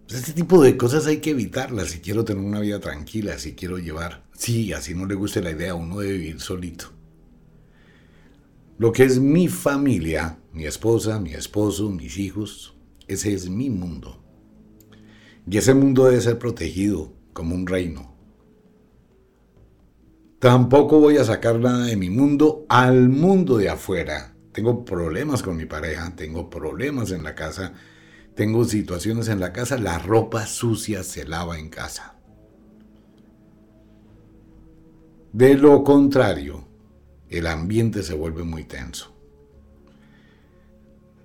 Pues 0.07 0.21
este 0.21 0.33
tipo 0.33 0.61
de 0.63 0.77
cosas 0.77 1.07
hay 1.07 1.19
que 1.19 1.31
evitarlas 1.31 1.91
si 1.91 2.01
quiero 2.01 2.25
tener 2.25 2.43
una 2.43 2.61
vida 2.61 2.81
tranquila, 2.81 3.39
si 3.39 3.55
quiero 3.55 3.79
llevar, 3.79 4.25
sí, 4.37 4.73
así 4.73 4.95
no 4.95 5.07
le 5.07 5.15
guste 5.15 5.43
la 5.43 5.51
idea, 5.51 5.75
uno 5.75 6.01
de 6.01 6.13
vivir 6.13 6.41
solito. 6.41 6.87
Lo 8.79 8.93
que 8.93 9.05
es 9.05 9.21
mi 9.21 9.49
familia, 9.49 10.39
mi 10.53 10.65
esposa, 10.65 11.21
mi 11.21 11.35
esposo, 11.35 11.91
mis 11.91 12.17
hijos, 12.17 12.75
ese 13.13 13.35
es 13.35 13.49
mi 13.49 13.71
mundo. 13.71 14.23
Y 15.49 15.59
ese 15.59 15.75
mundo 15.75 16.05
debe 16.05 16.21
ser 16.21 16.39
protegido 16.39 17.13
como 17.33 17.55
un 17.55 17.67
reino. 17.67 18.15
Tampoco 20.39 21.01
voy 21.01 21.17
a 21.17 21.25
sacar 21.25 21.59
nada 21.59 21.87
de 21.87 21.97
mi 21.97 22.09
mundo 22.09 22.65
al 22.69 23.09
mundo 23.09 23.59
de 23.59 23.69
afuera. 23.69 24.35
Tengo 24.53 24.85
problemas 24.85 25.43
con 25.43 25.57
mi 25.57 25.67
pareja, 25.67 26.15
tengo 26.17 26.49
problemas 26.49 27.11
en 27.11 27.25
la 27.25 27.35
casa, 27.35 27.75
tengo 28.35 28.65
situaciones 28.65 29.29
en 29.29 29.41
la 29.41 29.53
casa, 29.53 29.77
la 29.77 29.99
ropa 29.99 30.47
sucia 30.47 31.03
se 31.03 31.27
lava 31.27 31.59
en 31.59 31.69
casa. 31.69 32.17
De 35.33 35.55
lo 35.55 35.85
contrario, 35.85 36.67
el 37.29 37.47
ambiente 37.47 38.03
se 38.03 38.15
vuelve 38.15 38.43
muy 38.43 38.65
tenso. 38.65 39.20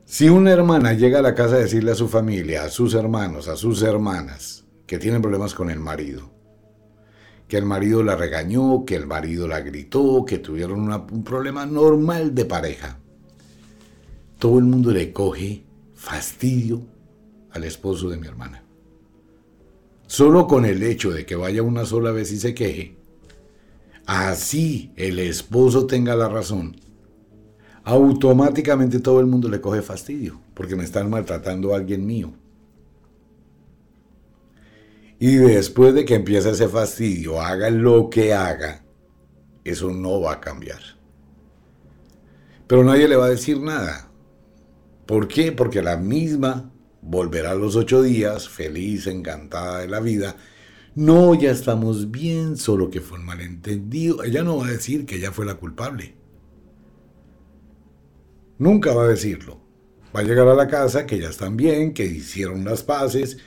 Si 0.06 0.30
una 0.30 0.52
hermana 0.52 0.94
llega 0.94 1.20
a 1.20 1.24
la 1.24 1.34
casa 1.34 1.56
a 1.56 1.60
decirle 1.60 1.92
a 1.92 1.96
su 1.96 2.08
familia, 2.08 2.64
a 2.64 2.70
sus 2.70 2.94
hermanos, 2.94 3.48
a 3.48 3.56
sus 3.56 3.82
hermanas, 3.82 4.64
que 4.86 5.00
tienen 5.00 5.20
problemas 5.20 5.56
con 5.56 5.72
el 5.72 5.80
marido, 5.80 6.32
que 7.48 7.58
el 7.58 7.66
marido 7.66 8.04
la 8.04 8.16
regañó, 8.16 8.86
que 8.86 8.96
el 8.96 9.08
marido 9.08 9.48
la 9.48 9.62
gritó, 9.62 10.24
que 10.24 10.38
tuvieron 10.38 10.92
un 10.92 11.24
problema 11.24 11.66
normal 11.66 12.36
de 12.36 12.46
pareja. 12.46 13.00
Todo 14.38 14.60
el 14.60 14.66
mundo 14.66 14.92
le 14.92 15.12
coge 15.12 15.64
fastidio 15.96 16.84
al 17.50 17.64
esposo 17.64 18.08
de 18.08 18.18
mi 18.18 18.28
hermana. 18.28 18.64
Solo 20.06 20.46
con 20.46 20.66
el 20.66 20.84
hecho 20.84 21.12
de 21.12 21.26
que 21.26 21.36
vaya 21.36 21.64
una 21.64 21.84
sola 21.84 22.12
vez 22.12 22.32
y 22.32 22.38
se 22.38 22.54
queje, 22.54 22.96
así 24.06 24.94
el 24.98 25.18
esposo 25.18 25.88
tenga 25.88 26.16
la 26.16 26.30
razón, 26.30 26.76
automáticamente 27.86 29.00
todo 29.00 29.20
el 29.20 29.28
mundo 29.28 29.48
le 29.48 29.62
coge 29.62 29.84
fastidio, 29.84 30.42
porque 30.56 30.76
me 30.76 30.84
están 30.84 31.10
maltratando 31.10 31.74
a 31.74 31.78
alguien 31.78 32.06
mío. 32.06 32.34
Y 35.20 35.36
después 35.36 35.94
de 35.94 36.04
que 36.04 36.16
empiece 36.16 36.50
ese 36.50 36.68
fastidio, 36.68 37.40
haga 37.40 37.70
lo 37.70 38.10
que 38.10 38.34
haga, 38.34 38.84
eso 39.64 39.92
no 39.92 40.20
va 40.20 40.34
a 40.34 40.42
cambiar. 40.42 40.82
Pero 42.68 42.84
nadie 42.84 43.08
le 43.08 43.16
va 43.16 43.28
a 43.28 43.30
decir 43.30 43.62
nada. 43.62 44.10
¿Por 45.06 45.28
qué? 45.28 45.52
Porque 45.52 45.84
la 45.84 45.96
misma 45.96 46.72
volverá 47.04 47.52
a 47.52 47.56
los 47.56 47.76
ocho 47.76 48.02
días, 48.02 48.50
feliz, 48.50 49.06
encantada 49.06 49.80
de 49.80 49.88
la 49.88 50.00
vida. 50.00 50.36
No, 50.96 51.36
ya 51.36 51.52
estamos 51.52 52.10
bien, 52.10 52.58
solo 52.58 52.90
que 52.90 53.00
fue 53.00 53.20
un 53.20 53.26
malentendido. 53.26 54.24
Ella 54.24 54.44
no 54.44 54.58
va 54.58 54.68
a 54.68 54.72
decir 54.72 55.06
que 55.06 55.18
ella 55.18 55.32
fue 55.32 55.46
la 55.46 55.56
culpable. 55.56 56.16
Nunca 58.58 58.94
va 58.94 59.04
a 59.04 59.08
decirlo. 59.08 59.62
Va 60.16 60.22
a 60.22 60.24
llegar 60.24 60.48
a 60.48 60.56
la 60.56 60.68
casa 60.68 61.06
que 61.06 61.20
ya 61.20 61.30
están 61.30 61.58
bien, 61.58 61.94
que 61.94 62.06
hicieron 62.06 62.64
las 62.64 62.84
paces, 62.84 63.38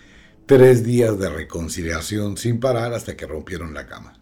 Tres 0.49 0.83
días 0.83 1.19
de 1.19 1.29
reconciliación 1.29 2.38
sin 2.38 2.59
parar 2.59 2.95
hasta 2.95 3.19
que 3.19 3.27
rompieron 3.27 3.75
la 3.75 3.87
cama. 3.87 4.19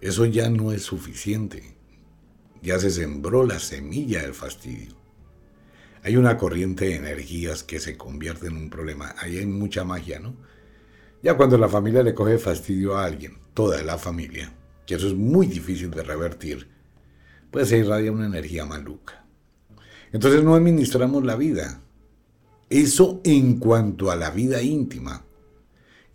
Eso 0.00 0.24
ya 0.24 0.48
no 0.48 0.72
es 0.72 0.84
suficiente. 0.84 1.76
Ya 2.62 2.78
se 2.78 2.88
sembró 2.88 3.44
la 3.44 3.58
semilla 3.58 4.22
del 4.22 4.32
fastidio. 4.32 4.96
Hay 6.02 6.16
una 6.16 6.38
corriente 6.38 6.86
de 6.86 6.94
energías 6.94 7.62
que 7.62 7.78
se 7.78 7.98
convierte 7.98 8.46
en 8.46 8.56
un 8.56 8.70
problema. 8.70 9.14
Ahí 9.18 9.36
hay 9.36 9.44
mucha 9.44 9.84
magia, 9.84 10.18
¿no? 10.18 10.34
Ya 11.22 11.36
cuando 11.36 11.58
la 11.58 11.68
familia 11.68 12.02
le 12.02 12.14
coge 12.14 12.38
fastidio 12.38 12.96
a 12.96 13.04
alguien, 13.04 13.36
toda 13.52 13.82
la 13.82 13.98
familia, 13.98 14.50
que 14.86 14.94
eso 14.94 15.08
es 15.08 15.14
muy 15.14 15.46
difícil 15.46 15.90
de 15.90 16.04
revertir, 16.04 16.70
pues 17.54 17.68
se 17.68 17.78
irradia 17.78 18.10
una 18.10 18.26
energía 18.26 18.66
maluca. 18.66 19.24
Entonces 20.10 20.42
no 20.42 20.56
administramos 20.56 21.24
la 21.24 21.36
vida, 21.36 21.82
eso 22.68 23.20
en 23.22 23.60
cuanto 23.60 24.10
a 24.10 24.16
la 24.16 24.30
vida 24.30 24.60
íntima. 24.60 25.22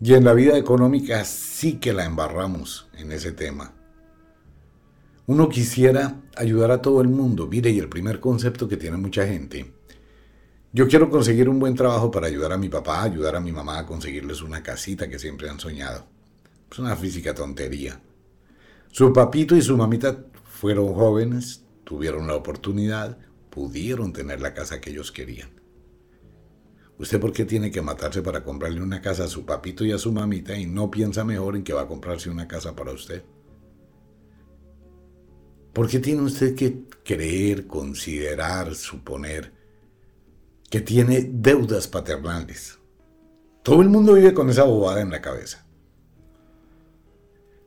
Y 0.02 0.12
en 0.12 0.24
la 0.24 0.34
vida 0.34 0.58
económica 0.58 1.24
sí 1.24 1.76
que 1.78 1.94
la 1.94 2.04
embarramos 2.04 2.90
en 2.92 3.10
ese 3.12 3.32
tema. 3.32 3.72
Uno 5.24 5.48
quisiera 5.48 6.20
ayudar 6.36 6.72
a 6.72 6.82
todo 6.82 7.00
el 7.00 7.08
mundo. 7.08 7.46
Mire, 7.46 7.70
y 7.70 7.78
el 7.78 7.88
primer 7.88 8.20
concepto 8.20 8.68
que 8.68 8.76
tiene 8.76 8.98
mucha 8.98 9.26
gente. 9.26 9.72
Yo 10.74 10.88
quiero 10.88 11.08
conseguir 11.08 11.48
un 11.48 11.58
buen 11.58 11.74
trabajo 11.74 12.10
para 12.10 12.26
ayudar 12.26 12.52
a 12.52 12.58
mi 12.58 12.68
papá, 12.68 13.02
ayudar 13.02 13.34
a 13.36 13.40
mi 13.40 13.50
mamá 13.50 13.78
a 13.78 13.86
conseguirles 13.86 14.42
una 14.42 14.62
casita 14.62 15.08
que 15.08 15.18
siempre 15.18 15.48
han 15.48 15.58
soñado. 15.58 16.04
Es 16.70 16.78
una 16.78 16.96
física 16.96 17.34
tontería. 17.34 17.98
Su 18.90 19.10
papito 19.10 19.56
y 19.56 19.62
su 19.62 19.74
mamita 19.74 20.29
fueron 20.60 20.92
jóvenes, 20.92 21.64
tuvieron 21.84 22.26
la 22.26 22.36
oportunidad, 22.36 23.16
pudieron 23.48 24.12
tener 24.12 24.42
la 24.42 24.52
casa 24.52 24.78
que 24.78 24.90
ellos 24.90 25.10
querían. 25.10 25.48
¿Usted 26.98 27.18
por 27.18 27.32
qué 27.32 27.46
tiene 27.46 27.70
que 27.70 27.80
matarse 27.80 28.20
para 28.20 28.44
comprarle 28.44 28.82
una 28.82 29.00
casa 29.00 29.24
a 29.24 29.28
su 29.28 29.46
papito 29.46 29.86
y 29.86 29.92
a 29.92 29.96
su 29.96 30.12
mamita 30.12 30.54
y 30.58 30.66
no 30.66 30.90
piensa 30.90 31.24
mejor 31.24 31.56
en 31.56 31.64
que 31.64 31.72
va 31.72 31.80
a 31.80 31.88
comprarse 31.88 32.28
una 32.28 32.46
casa 32.46 32.76
para 32.76 32.92
usted? 32.92 33.24
¿Por 35.72 35.88
qué 35.88 35.98
tiene 35.98 36.20
usted 36.20 36.54
que 36.54 36.84
creer, 37.06 37.66
considerar, 37.66 38.74
suponer 38.74 39.54
que 40.68 40.82
tiene 40.82 41.22
deudas 41.22 41.88
paternales? 41.88 42.78
Todo 43.62 43.80
el 43.80 43.88
mundo 43.88 44.12
vive 44.12 44.34
con 44.34 44.50
esa 44.50 44.64
bobada 44.64 45.00
en 45.00 45.08
la 45.08 45.22
cabeza. 45.22 45.69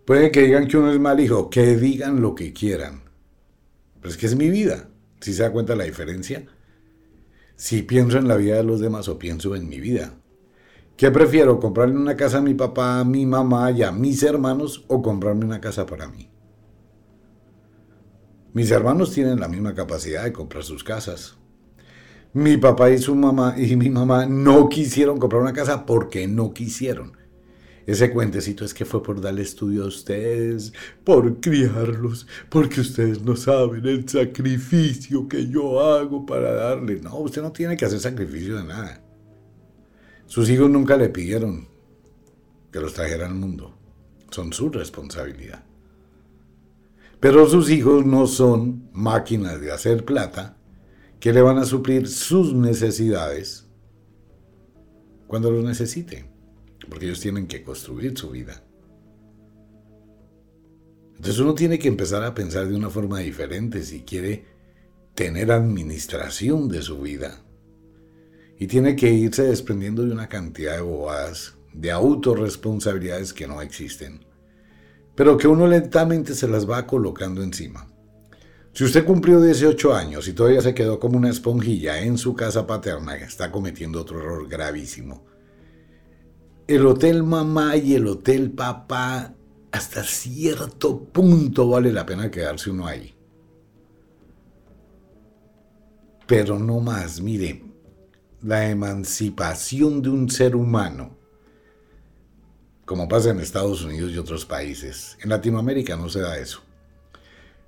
Puede 0.05 0.31
que 0.31 0.41
digan 0.41 0.67
que 0.67 0.77
uno 0.77 0.91
es 0.91 0.99
mal 0.99 1.19
hijo, 1.19 1.49
que 1.49 1.77
digan 1.77 2.21
lo 2.21 2.35
que 2.35 2.53
quieran. 2.53 3.03
Pero 3.99 4.11
es 4.11 4.17
que 4.17 4.25
es 4.25 4.35
mi 4.35 4.49
vida. 4.49 4.89
¿Si 5.21 5.33
se 5.33 5.43
da 5.43 5.51
cuenta 5.51 5.75
la 5.75 5.85
diferencia? 5.85 6.45
si 7.55 7.81
pienso 7.83 8.17
en 8.17 8.27
la 8.27 8.35
vida 8.35 8.57
de 8.57 8.63
los 8.63 8.79
demás 8.79 9.07
o 9.07 9.17
pienso 9.17 9.55
en 9.55 9.69
mi 9.69 9.79
vida. 9.79 10.15
¿Qué 10.97 11.11
prefiero? 11.11 11.59
¿Comprarle 11.59 11.95
una 11.95 12.15
casa 12.15 12.39
a 12.39 12.41
mi 12.41 12.53
papá, 12.53 12.99
a 12.99 13.03
mi 13.03 13.25
mamá 13.25 13.71
y 13.71 13.83
a 13.83 13.91
mis 13.91 14.21
hermanos 14.23 14.85
o 14.87 15.01
comprarme 15.01 15.45
una 15.45 15.61
casa 15.61 15.85
para 15.85 16.07
mí? 16.07 16.29
Mis 18.53 18.69
hermanos 18.69 19.11
tienen 19.11 19.39
la 19.39 19.47
misma 19.47 19.73
capacidad 19.73 20.23
de 20.23 20.33
comprar 20.33 20.63
sus 20.63 20.83
casas. 20.83 21.37
Mi 22.33 22.57
papá 22.57 22.89
y 22.89 22.97
su 22.97 23.15
mamá 23.15 23.55
y 23.57 23.75
mi 23.75 23.89
mamá 23.89 24.25
no 24.25 24.69
quisieron 24.69 25.17
comprar 25.17 25.41
una 25.41 25.53
casa 25.53 25.85
porque 25.85 26.27
no 26.27 26.53
quisieron. 26.53 27.13
Ese 27.85 28.11
cuentecito 28.11 28.63
es 28.63 28.73
que 28.73 28.85
fue 28.85 29.03
por 29.03 29.19
darle 29.19 29.41
estudio 29.41 29.83
a 29.83 29.87
ustedes, 29.87 30.71
por 31.03 31.41
criarlos, 31.41 32.25
porque 32.49 32.79
ustedes 32.79 33.21
no 33.21 33.35
saben 33.35 33.85
el 33.85 34.07
sacrificio 34.07 35.27
que 35.27 35.47
yo 35.49 35.81
hago 35.81 36.25
para 36.25 36.53
darle. 36.53 37.01
No, 37.01 37.17
usted 37.17 37.41
no 37.41 37.51
tiene 37.51 37.75
que 37.75 37.85
hacer 37.85 37.99
sacrificio 37.99 38.55
de 38.55 38.63
nada. 38.63 39.03
Sus 40.27 40.49
hijos 40.49 40.69
nunca 40.69 40.95
le 40.95 41.09
pidieron 41.09 41.67
que 42.71 42.79
los 42.79 42.93
trajera 42.93 43.27
al 43.27 43.35
mundo. 43.35 43.77
Son 44.31 44.53
su 44.53 44.69
responsabilidad. 44.69 45.63
Pero 47.19 47.47
sus 47.47 47.69
hijos 47.69 48.05
no 48.05 48.27
son 48.27 48.89
máquinas 48.93 49.59
de 49.59 49.71
hacer 49.71 50.05
plata 50.05 50.57
que 51.19 51.33
le 51.33 51.41
van 51.41 51.57
a 51.57 51.65
suplir 51.65 52.07
sus 52.07 52.53
necesidades 52.53 53.67
cuando 55.27 55.51
los 55.51 55.63
necesiten 55.63 56.32
porque 56.89 57.05
ellos 57.05 57.19
tienen 57.19 57.47
que 57.47 57.63
construir 57.63 58.17
su 58.17 58.29
vida. 58.31 58.63
Entonces 61.15 61.39
uno 61.39 61.53
tiene 61.53 61.79
que 61.79 61.87
empezar 61.87 62.23
a 62.23 62.33
pensar 62.33 62.67
de 62.67 62.75
una 62.75 62.89
forma 62.89 63.19
diferente 63.19 63.83
si 63.83 64.01
quiere 64.01 64.45
tener 65.15 65.51
administración 65.51 66.67
de 66.67 66.81
su 66.81 66.99
vida. 66.99 67.41
Y 68.57 68.67
tiene 68.67 68.95
que 68.95 69.11
irse 69.11 69.43
desprendiendo 69.43 70.03
de 70.03 70.11
una 70.11 70.27
cantidad 70.27 70.75
de 70.75 70.81
bobadas, 70.81 71.55
de 71.73 71.91
autorresponsabilidades 71.91 73.33
que 73.33 73.47
no 73.47 73.61
existen, 73.61 74.25
pero 75.15 75.37
que 75.37 75.47
uno 75.47 75.67
lentamente 75.67 76.35
se 76.35 76.47
las 76.47 76.69
va 76.69 76.85
colocando 76.85 77.41
encima. 77.41 77.87
Si 78.73 78.83
usted 78.83 79.05
cumplió 79.05 79.39
18 79.39 79.93
años 79.93 80.27
y 80.27 80.33
todavía 80.33 80.61
se 80.61 80.73
quedó 80.73 80.99
como 80.99 81.17
una 81.17 81.29
esponjilla 81.29 81.99
en 82.01 82.17
su 82.17 82.35
casa 82.35 82.65
paterna, 82.65 83.15
está 83.15 83.51
cometiendo 83.51 84.01
otro 84.01 84.19
error 84.19 84.47
gravísimo 84.47 85.32
el 86.67 86.85
hotel 86.85 87.23
mamá 87.23 87.75
y 87.75 87.95
el 87.95 88.07
hotel 88.07 88.51
papá, 88.51 89.33
hasta 89.71 90.03
cierto 90.03 91.03
punto 91.03 91.67
vale 91.69 91.91
la 91.91 92.05
pena 92.05 92.31
quedarse 92.31 92.69
uno 92.69 92.87
ahí. 92.87 93.13
Pero 96.27 96.57
no 96.57 96.79
más, 96.79 97.19
mire, 97.21 97.63
la 98.41 98.69
emancipación 98.69 100.01
de 100.01 100.09
un 100.09 100.29
ser 100.29 100.55
humano, 100.55 101.17
como 102.85 103.07
pasa 103.07 103.31
en 103.31 103.39
Estados 103.39 103.83
Unidos 103.83 104.11
y 104.11 104.17
otros 104.17 104.45
países, 104.45 105.17
en 105.21 105.29
Latinoamérica 105.29 105.97
no 105.97 106.09
se 106.09 106.19
da 106.19 106.37
eso. 106.37 106.61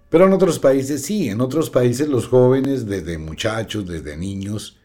Pero 0.09 0.27
en 0.27 0.33
otros 0.33 0.59
países 0.59 1.03
sí, 1.03 1.29
en 1.29 1.41
otros 1.41 1.69
países 1.69 2.07
los 2.07 2.27
jóvenes, 2.27 2.85
desde 2.85 3.17
muchachos, 3.17 3.85
desde 3.87 4.15
niños, 4.15 4.77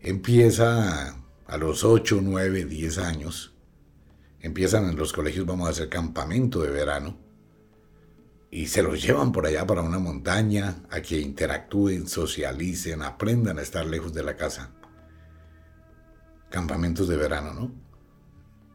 empieza 0.00 1.16
a 1.48 1.56
los 1.56 1.82
8, 1.82 2.20
9, 2.22 2.66
10 2.66 2.98
años, 2.98 3.54
empiezan 4.40 4.88
en 4.88 4.96
los 4.96 5.14
colegios, 5.14 5.46
vamos 5.46 5.66
a 5.66 5.70
hacer 5.70 5.88
campamento 5.88 6.60
de 6.60 6.70
verano, 6.70 7.18
y 8.50 8.66
se 8.66 8.82
los 8.82 9.02
llevan 9.02 9.32
por 9.32 9.46
allá 9.46 9.66
para 9.66 9.80
una 9.80 9.98
montaña 9.98 10.82
a 10.90 11.00
que 11.00 11.18
interactúen, 11.18 12.06
socialicen, 12.06 13.02
aprendan 13.02 13.58
a 13.58 13.62
estar 13.62 13.86
lejos 13.86 14.12
de 14.12 14.22
la 14.22 14.36
casa. 14.36 14.72
Campamentos 16.50 17.08
de 17.08 17.16
verano, 17.16 17.52
¿no? 17.52 17.72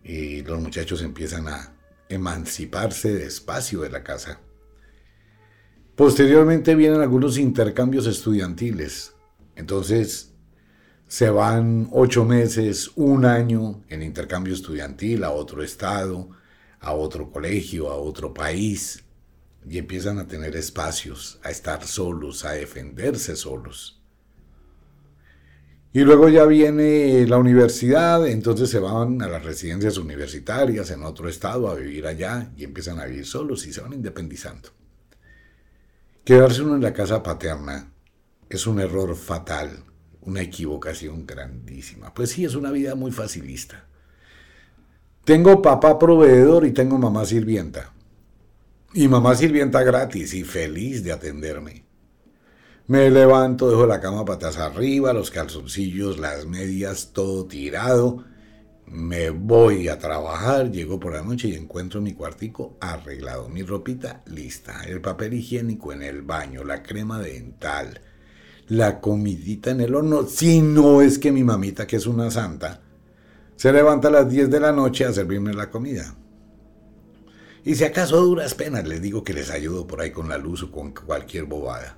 Y 0.04 0.42
los 0.42 0.60
muchachos 0.60 1.02
empiezan 1.02 1.48
a 1.48 1.76
emanciparse 2.10 3.14
despacio 3.14 3.82
de 3.82 3.90
la 3.90 4.04
casa. 4.04 4.40
Posteriormente 5.96 6.76
vienen 6.76 7.02
algunos 7.02 7.38
intercambios 7.38 8.06
estudiantiles. 8.08 9.16
Entonces, 9.56 10.33
se 11.14 11.30
van 11.30 11.90
ocho 11.92 12.26
meses, 12.26 12.90
un 12.96 13.24
año 13.24 13.84
en 13.88 14.02
intercambio 14.02 14.52
estudiantil 14.52 15.24
a 15.24 15.30
otro 15.30 15.62
estado, 15.62 16.32
a 16.80 16.94
otro 16.94 17.30
colegio, 17.30 17.92
a 17.92 17.98
otro 17.98 18.34
país, 18.34 19.04
y 19.70 19.78
empiezan 19.78 20.18
a 20.18 20.28
tener 20.28 20.56
espacios, 20.56 21.40
a 21.44 21.52
estar 21.52 21.86
solos, 21.86 22.46
a 22.46 22.54
defenderse 22.54 23.36
solos. 23.36 24.02
Y 25.92 26.00
luego 26.00 26.30
ya 26.30 26.46
viene 26.46 27.28
la 27.28 27.38
universidad, 27.38 28.26
entonces 28.26 28.72
se 28.72 28.80
van 28.80 29.22
a 29.22 29.28
las 29.28 29.46
residencias 29.46 30.00
universitarias 30.00 30.90
en 30.90 31.04
otro 31.04 31.30
estado 31.30 31.70
a 31.70 31.76
vivir 31.76 32.08
allá 32.08 32.52
y 32.58 32.64
empiezan 32.64 33.00
a 33.00 33.06
vivir 33.06 33.28
solos 33.28 33.68
y 33.68 33.72
se 33.72 33.82
van 33.82 33.94
independizando. 33.94 34.70
Quedarse 36.26 36.64
uno 36.64 36.74
en 36.74 36.82
la 36.82 36.94
casa 36.94 37.22
paterna 37.22 37.94
es 38.50 38.66
un 38.66 38.80
error 38.80 39.16
fatal 39.16 39.93
una 40.26 40.42
equivocación 40.42 41.26
grandísima. 41.26 42.14
Pues 42.14 42.32
sí, 42.32 42.46
es 42.46 42.56
una 42.56 42.72
vida 42.72 42.96
muy 42.96 43.12
facilista. 43.12 43.86
Tengo 45.24 45.62
papá 45.62 45.98
proveedor 45.98 46.66
y 46.66 46.72
tengo 46.72 46.98
mamá 46.98 47.26
sirvienta. 47.26 47.92
Y 48.94 49.08
mamá 49.08 49.36
sirvienta 49.36 49.82
gratis 49.84 50.34
y 50.34 50.44
feliz 50.44 51.04
de 51.04 51.14
atenderme. 51.14 51.86
Me 52.86 53.10
levanto, 53.10 53.70
dejo 53.70 53.88
la 53.88 54.02
cama 54.02 54.26
patas 54.26 54.58
arriba, 54.58 55.14
los 55.14 55.32
calzoncillos, 55.32 56.20
las 56.20 56.46
medias, 56.46 57.12
todo 57.14 57.46
tirado. 57.46 58.26
Me 58.86 59.30
voy 59.30 59.88
a 59.88 59.98
trabajar, 59.98 60.70
llego 60.70 61.00
por 61.00 61.14
la 61.14 61.22
noche 61.22 61.48
y 61.48 61.56
encuentro 61.56 62.02
mi 62.02 62.14
cuartico 62.14 62.78
arreglado, 62.82 63.48
mi 63.48 63.64
ropita 63.64 64.22
lista, 64.26 64.84
el 64.86 65.00
papel 65.00 65.36
higiénico 65.36 65.94
en 65.94 66.04
el 66.04 66.22
baño, 66.22 66.66
la 66.66 66.84
crema 66.84 67.20
dental, 67.20 68.02
la 68.74 69.00
comidita 69.00 69.70
en 69.70 69.82
el 69.82 69.94
horno, 69.94 70.26
si 70.26 70.62
no 70.62 71.04
es 71.04 71.20
que 71.20 71.32
mi 71.32 71.44
mamita, 71.44 71.86
que 71.86 71.98
es 71.98 72.08
una 72.08 72.32
santa, 72.32 72.82
se 73.56 73.72
levanta 73.72 74.08
a 74.08 74.12
las 74.12 74.30
10 74.30 74.50
de 74.50 74.60
la 74.60 74.72
noche 74.72 75.06
a 75.06 75.14
servirme 75.14 75.54
la 75.54 75.70
comida. 75.70 76.16
Y 77.64 77.76
si 77.76 77.84
acaso 77.84 78.20
duras 78.20 78.56
penas, 78.56 78.88
les 78.88 79.00
digo 79.00 79.24
que 79.24 79.34
les 79.34 79.52
ayudo 79.52 79.86
por 79.86 80.02
ahí 80.02 80.12
con 80.12 80.28
la 80.28 80.40
luz 80.40 80.64
o 80.64 80.72
con 80.72 80.92
cualquier 80.92 81.46
bobada. 81.46 81.98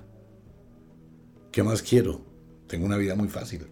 ¿Qué 1.50 1.62
más 1.62 1.80
quiero? 1.80 2.20
Tengo 2.66 2.84
una 2.84 2.98
vida 2.98 3.14
muy 3.14 3.28
fácil. 3.28 3.66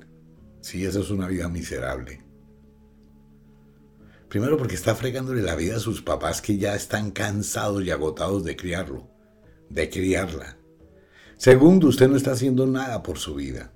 Sí, 0.63 0.85
eso 0.87 1.01
es 1.01 1.11
una 1.11 1.29
vida 1.29 1.47
miserable. 1.49 2.25
Primero 4.31 4.57
porque 4.57 4.77
está 4.77 4.95
fregándole 4.95 5.43
la 5.43 5.57
vida 5.57 5.77
a 5.77 5.81
sus 5.81 6.01
papás 6.01 6.41
que 6.41 6.57
ya 6.57 6.75
están 6.75 7.11
cansados 7.11 7.85
y 7.85 7.91
agotados 7.91 8.45
de 8.45 8.57
criarlo, 8.57 9.11
de 9.69 9.91
criarla. 9.91 10.57
Segundo, 11.37 11.89
usted 11.89 12.09
no 12.09 12.17
está 12.17 12.33
haciendo 12.33 12.67
nada 12.67 13.03
por 13.03 13.19
su 13.19 13.35
vida. 13.35 13.73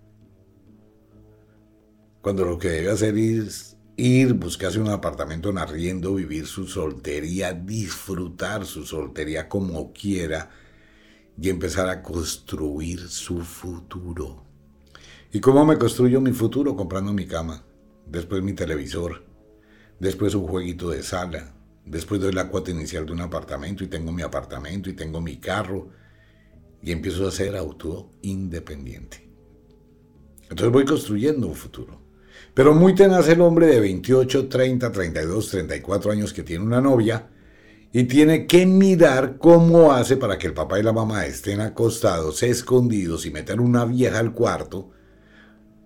Cuando 2.21 2.45
lo 2.45 2.59
que 2.59 2.69
debe 2.69 2.91
hacer 2.91 3.17
es 3.17 3.77
ir, 3.97 4.35
buscarse 4.35 4.79
un 4.79 4.91
apartamento 4.91 5.51
en 5.51 5.59
arriendo, 5.59 6.15
vivir 6.15 6.47
su 6.47 6.67
soltería, 6.67 7.53
disfrutar 7.53 8.65
su 8.65 8.85
soltería 8.87 9.49
como 9.49 9.93
quiera 9.93 10.51
y 11.41 11.49
empezar 11.49 11.89
a 11.89 12.03
construir 12.03 13.09
su 13.09 13.41
futuro. 13.41 14.45
¿Y 15.33 15.41
cómo 15.41 15.65
me 15.65 15.79
construyo 15.79 16.21
mi 16.21 16.33
futuro? 16.33 16.75
Comprando 16.77 17.13
mi 17.13 17.27
cama, 17.27 17.65
después 18.07 18.43
mi 18.43 18.53
televisor, 18.53 19.25
después 20.01 20.35
un 20.35 20.47
jueguito 20.47 20.91
de 20.91 21.03
sala, 21.03 21.55
después 21.85 22.21
doy 22.21 22.33
la 22.33 22.49
cuota 22.49 22.71
inicial 22.71 23.05
de 23.05 23.13
un 23.13 23.21
apartamento 23.21 23.85
y 23.85 23.89
tengo 23.89 24.13
mi 24.13 24.23
apartamento 24.23 24.89
y 24.89 24.95
tengo 24.95 25.21
mi 25.21 25.37
carro 25.37 25.89
y 26.83 26.93
empiezo 26.93 27.27
a 27.27 27.31
ser 27.31 27.57
auto 27.57 28.13
independiente. 28.23 29.29
Entonces 30.43 30.73
voy 30.73 30.85
construyendo 30.85 31.47
un 31.47 31.55
futuro. 31.55 32.01
Pero 32.55 32.75
muy 32.75 32.95
tenaz 32.95 33.29
el 33.29 33.41
hombre 33.41 33.67
de 33.67 33.81
28, 33.81 34.49
30, 34.49 34.91
32, 34.91 35.51
34 35.51 36.13
años 36.13 36.33
que 36.33 36.43
tiene 36.43 36.65
una 36.65 36.81
novia 36.81 37.29
y 37.93 38.05
tiene 38.05 38.47
que 38.47 38.67
mirar 38.67 39.39
cómo 39.39 39.93
hace 39.93 40.17
para 40.17 40.39
que 40.39 40.47
el 40.47 40.55
papá 40.55 40.79
y 40.79 40.83
la 40.83 40.93
mamá 40.93 41.27
estén 41.27 41.61
acostados, 41.61 42.43
escondidos 42.43 43.27
y 43.27 43.31
meter 43.31 43.61
una 43.61 43.85
vieja 43.85 44.19
al 44.19 44.33
cuarto 44.33 44.91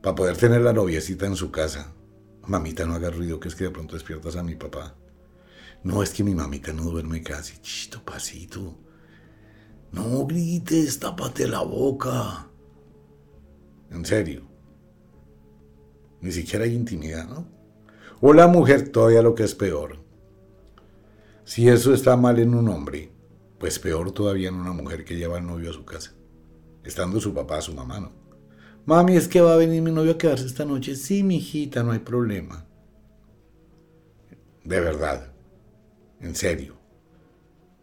para 0.02 0.14
poder 0.14 0.36
tener 0.36 0.62
la 0.62 0.72
noviecita 0.72 1.26
en 1.26 1.36
su 1.36 1.50
casa. 1.50 1.94
Mamita, 2.46 2.84
no 2.86 2.94
haga 2.94 3.10
ruido, 3.10 3.38
que 3.38 3.48
es 3.48 3.54
que 3.54 3.64
de 3.64 3.70
pronto 3.70 3.94
despiertas 3.94 4.36
a 4.36 4.42
mi 4.42 4.56
papá. 4.56 4.96
No, 5.84 6.02
es 6.02 6.10
que 6.10 6.24
mi 6.24 6.34
mamita 6.34 6.72
no 6.72 6.84
duerme 6.84 7.22
casi. 7.22 7.58
Chito, 7.58 8.04
pasito. 8.04 8.78
No 9.92 10.26
grites, 10.26 10.98
tápate 10.98 11.46
la 11.46 11.62
boca. 11.62 12.48
En 13.90 14.04
serio. 14.04 14.42
Ni 16.20 16.32
siquiera 16.32 16.64
hay 16.64 16.74
intimidad, 16.74 17.28
¿no? 17.28 17.46
O 18.20 18.32
la 18.32 18.46
mujer, 18.46 18.88
todavía 18.88 19.22
lo 19.22 19.34
que 19.34 19.42
es 19.42 19.54
peor. 19.54 19.98
Si 21.44 21.68
eso 21.68 21.92
está 21.92 22.16
mal 22.16 22.38
en 22.38 22.54
un 22.54 22.68
hombre, 22.68 23.12
pues 23.58 23.78
peor 23.78 24.12
todavía 24.12 24.48
en 24.48 24.54
una 24.54 24.72
mujer 24.72 25.04
que 25.04 25.16
lleva 25.16 25.38
al 25.38 25.46
novio 25.46 25.70
a 25.70 25.74
su 25.74 25.84
casa. 25.84 26.14
Estando 26.84 27.20
su 27.20 27.34
papá, 27.34 27.60
su 27.60 27.74
mamá, 27.74 28.00
¿no? 28.00 28.12
Mami, 28.86 29.16
es 29.16 29.28
que 29.28 29.40
va 29.40 29.54
a 29.54 29.56
venir 29.56 29.82
mi 29.82 29.92
novio 29.92 30.12
a 30.12 30.18
quedarse 30.18 30.46
esta 30.46 30.64
noche. 30.64 30.96
Sí, 30.96 31.22
mi 31.22 31.36
hijita, 31.36 31.82
no 31.82 31.92
hay 31.92 32.00
problema. 32.00 32.66
De 34.64 34.80
verdad. 34.80 35.32
En 36.20 36.34
serio. 36.34 36.81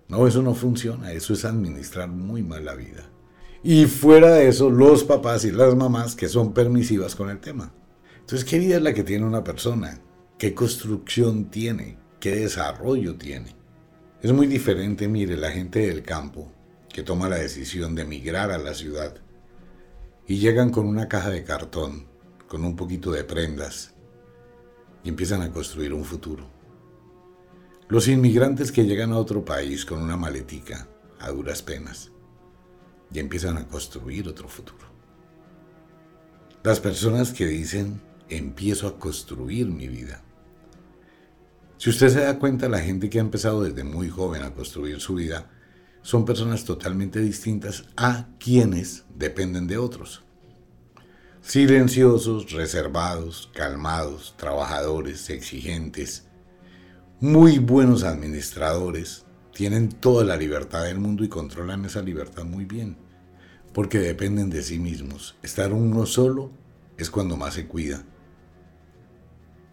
No, 0.10 0.28
eso 0.28 0.42
no 0.42 0.56
funciona, 0.56 1.12
eso 1.14 1.34
es 1.34 1.46
administrar 1.46 2.10
muy 2.10 2.42
mal 2.42 2.66
la 2.66 2.74
vida. 2.74 3.08
Y 3.62 3.86
fuera 3.86 4.32
de 4.32 4.48
eso, 4.48 4.72
los 4.72 5.04
papás 5.04 5.46
y 5.46 5.52
las 5.52 5.76
mamás 5.76 6.16
que 6.16 6.28
son 6.28 6.54
permisivas 6.54 7.16
con 7.16 7.30
el 7.30 7.40
tema. 7.40 7.72
Entonces, 8.20 8.44
¿qué 8.44 8.58
vida 8.58 8.78
es 8.78 8.82
la 8.82 8.94
que 8.94 9.04
tiene 9.04 9.26
una 9.26 9.44
persona? 9.44 10.02
¿Qué 10.40 10.56
construcción 10.56 11.52
tiene? 11.52 11.98
¿Qué 12.20 12.36
desarrollo 12.36 13.18
tiene? 13.18 13.56
Es 14.22 14.32
muy 14.32 14.48
diferente, 14.48 15.08
mire, 15.08 15.38
la 15.38 15.52
gente 15.52 15.88
del 15.88 16.02
campo 16.02 16.52
que 16.92 17.04
toma 17.04 17.30
la 17.30 17.38
decisión 17.38 17.94
de 17.94 18.02
emigrar 18.02 18.50
a 18.52 18.58
la 18.58 18.74
ciudad 18.74 19.14
y 20.28 20.38
llegan 20.38 20.72
con 20.72 20.88
una 20.88 21.08
caja 21.08 21.30
de 21.30 21.44
cartón, 21.44 22.08
con 22.48 22.66
un 22.66 22.76
poquito 22.76 23.12
de 23.12 23.24
prendas 23.24 23.94
y 25.04 25.10
empiezan 25.10 25.44
a 25.44 25.52
construir 25.52 25.94
un 25.94 26.04
futuro. 26.04 26.59
Los 27.90 28.08
inmigrantes 28.08 28.72
que 28.72 28.86
llegan 28.86 29.12
a 29.12 29.18
otro 29.18 29.44
país 29.44 29.84
con 29.84 30.00
una 30.00 30.16
maletica, 30.16 30.88
a 31.20 31.32
duras 31.32 31.64
penas, 31.64 32.12
y 33.12 33.18
empiezan 33.18 33.58
a 33.58 33.68
construir 33.68 34.28
otro 34.28 34.48
futuro. 34.48 34.86
Las 36.62 36.80
personas 36.80 37.34
que 37.34 37.48
dicen, 37.48 38.00
empiezo 38.30 38.88
a 38.88 39.00
construir 39.00 39.66
mi 39.66 39.88
vida. 39.88 40.22
Si 41.78 41.90
usted 41.90 42.10
se 42.10 42.20
da 42.20 42.38
cuenta, 42.38 42.70
la 42.70 42.78
gente 42.78 43.10
que 43.10 43.18
ha 43.18 43.22
empezado 43.22 43.64
desde 43.64 43.84
muy 43.84 44.08
joven 44.08 44.44
a 44.44 44.54
construir 44.54 45.00
su 45.00 45.16
vida, 45.16 45.50
son 46.04 46.26
personas 46.26 46.66
totalmente 46.66 47.20
distintas 47.20 47.86
a 47.98 48.28
quienes 48.38 49.06
dependen 49.16 49.66
de 49.66 49.80
otros. 49.80 50.24
Silenciosos, 51.42 52.52
reservados, 52.52 53.50
calmados, 53.56 54.36
trabajadores, 54.38 55.28
exigentes, 55.32 56.29
muy 57.22 57.60
buenos 57.60 58.04
administradores, 58.04 59.26
tienen 59.54 59.90
toda 59.90 60.24
la 60.24 60.38
libertad 60.38 60.86
del 60.86 61.00
mundo 61.00 61.26
y 61.26 61.28
controlan 61.28 61.84
esa 61.84 62.02
libertad 62.02 62.46
muy 62.46 62.64
bien, 62.64 62.96
porque 63.74 64.00
dependen 64.00 64.50
de 64.50 64.62
sí 64.62 64.80
mismos. 64.80 65.36
Estar 65.44 65.74
uno 65.74 66.06
solo 66.06 66.52
es 66.98 67.10
cuando 67.10 67.36
más 67.36 67.56
se 67.56 67.68
cuida. 67.68 68.04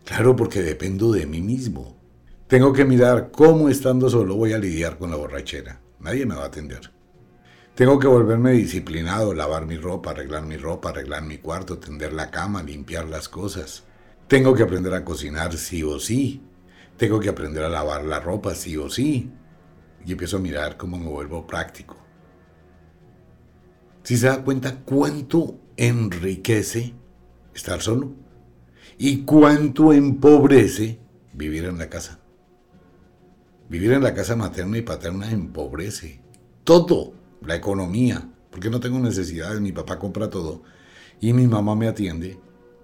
Claro, 0.04 0.34
porque 0.34 0.62
dependo 0.62 1.12
de 1.12 1.26
mí 1.26 1.40
mismo. 1.40 1.96
Tengo 2.48 2.72
que 2.72 2.84
mirar 2.84 3.30
cómo 3.30 3.68
estando 3.68 4.10
solo 4.10 4.34
voy 4.34 4.52
a 4.52 4.58
lidiar 4.58 4.98
con 4.98 5.10
la 5.10 5.16
borrachera. 5.16 5.80
Nadie 6.00 6.26
me 6.26 6.34
va 6.34 6.44
a 6.44 6.46
atender. 6.46 6.92
Tengo 7.76 7.98
que 7.98 8.08
volverme 8.08 8.52
disciplinado, 8.52 9.34
lavar 9.34 9.66
mi 9.66 9.76
ropa, 9.76 10.10
arreglar 10.10 10.44
mi 10.44 10.56
ropa, 10.56 10.90
arreglar 10.90 11.22
mi 11.22 11.38
cuarto, 11.38 11.78
tender 11.78 12.12
la 12.12 12.30
cama, 12.30 12.62
limpiar 12.62 13.06
las 13.08 13.28
cosas. 13.28 13.84
Tengo 14.26 14.54
que 14.54 14.62
aprender 14.64 14.94
a 14.94 15.04
cocinar 15.04 15.56
sí 15.56 15.82
o 15.82 16.00
sí. 16.00 16.42
Tengo 16.96 17.20
que 17.20 17.28
aprender 17.28 17.64
a 17.64 17.68
lavar 17.68 18.04
la 18.04 18.20
ropa 18.20 18.54
sí 18.54 18.76
o 18.76 18.88
sí 18.88 19.30
y 20.04 20.12
empiezo 20.12 20.38
a 20.38 20.40
mirar 20.40 20.76
cómo 20.76 20.98
me 20.98 21.08
vuelvo 21.08 21.46
práctico. 21.46 21.96
Si 24.02 24.16
se 24.16 24.28
da 24.28 24.42
cuenta 24.42 24.80
cuánto 24.84 25.58
enriquece 25.76 26.94
estar 27.54 27.82
solo 27.82 28.12
y 28.98 29.24
cuánto 29.24 29.92
empobrece 29.92 30.98
vivir 31.32 31.64
en 31.64 31.78
la 31.78 31.90
casa. 31.90 32.20
Vivir 33.68 33.92
en 33.92 34.02
la 34.02 34.14
casa 34.14 34.36
materna 34.36 34.78
y 34.78 34.82
paterna 34.82 35.30
empobrece 35.30 36.20
todo, 36.62 37.14
la 37.42 37.56
economía, 37.56 38.30
porque 38.50 38.70
no 38.70 38.80
tengo 38.80 38.98
necesidades, 39.00 39.60
mi 39.60 39.72
papá 39.72 39.98
compra 39.98 40.30
todo 40.30 40.62
y 41.20 41.32
mi 41.32 41.46
mamá 41.46 41.74
me 41.74 41.88
atiende. 41.88 42.38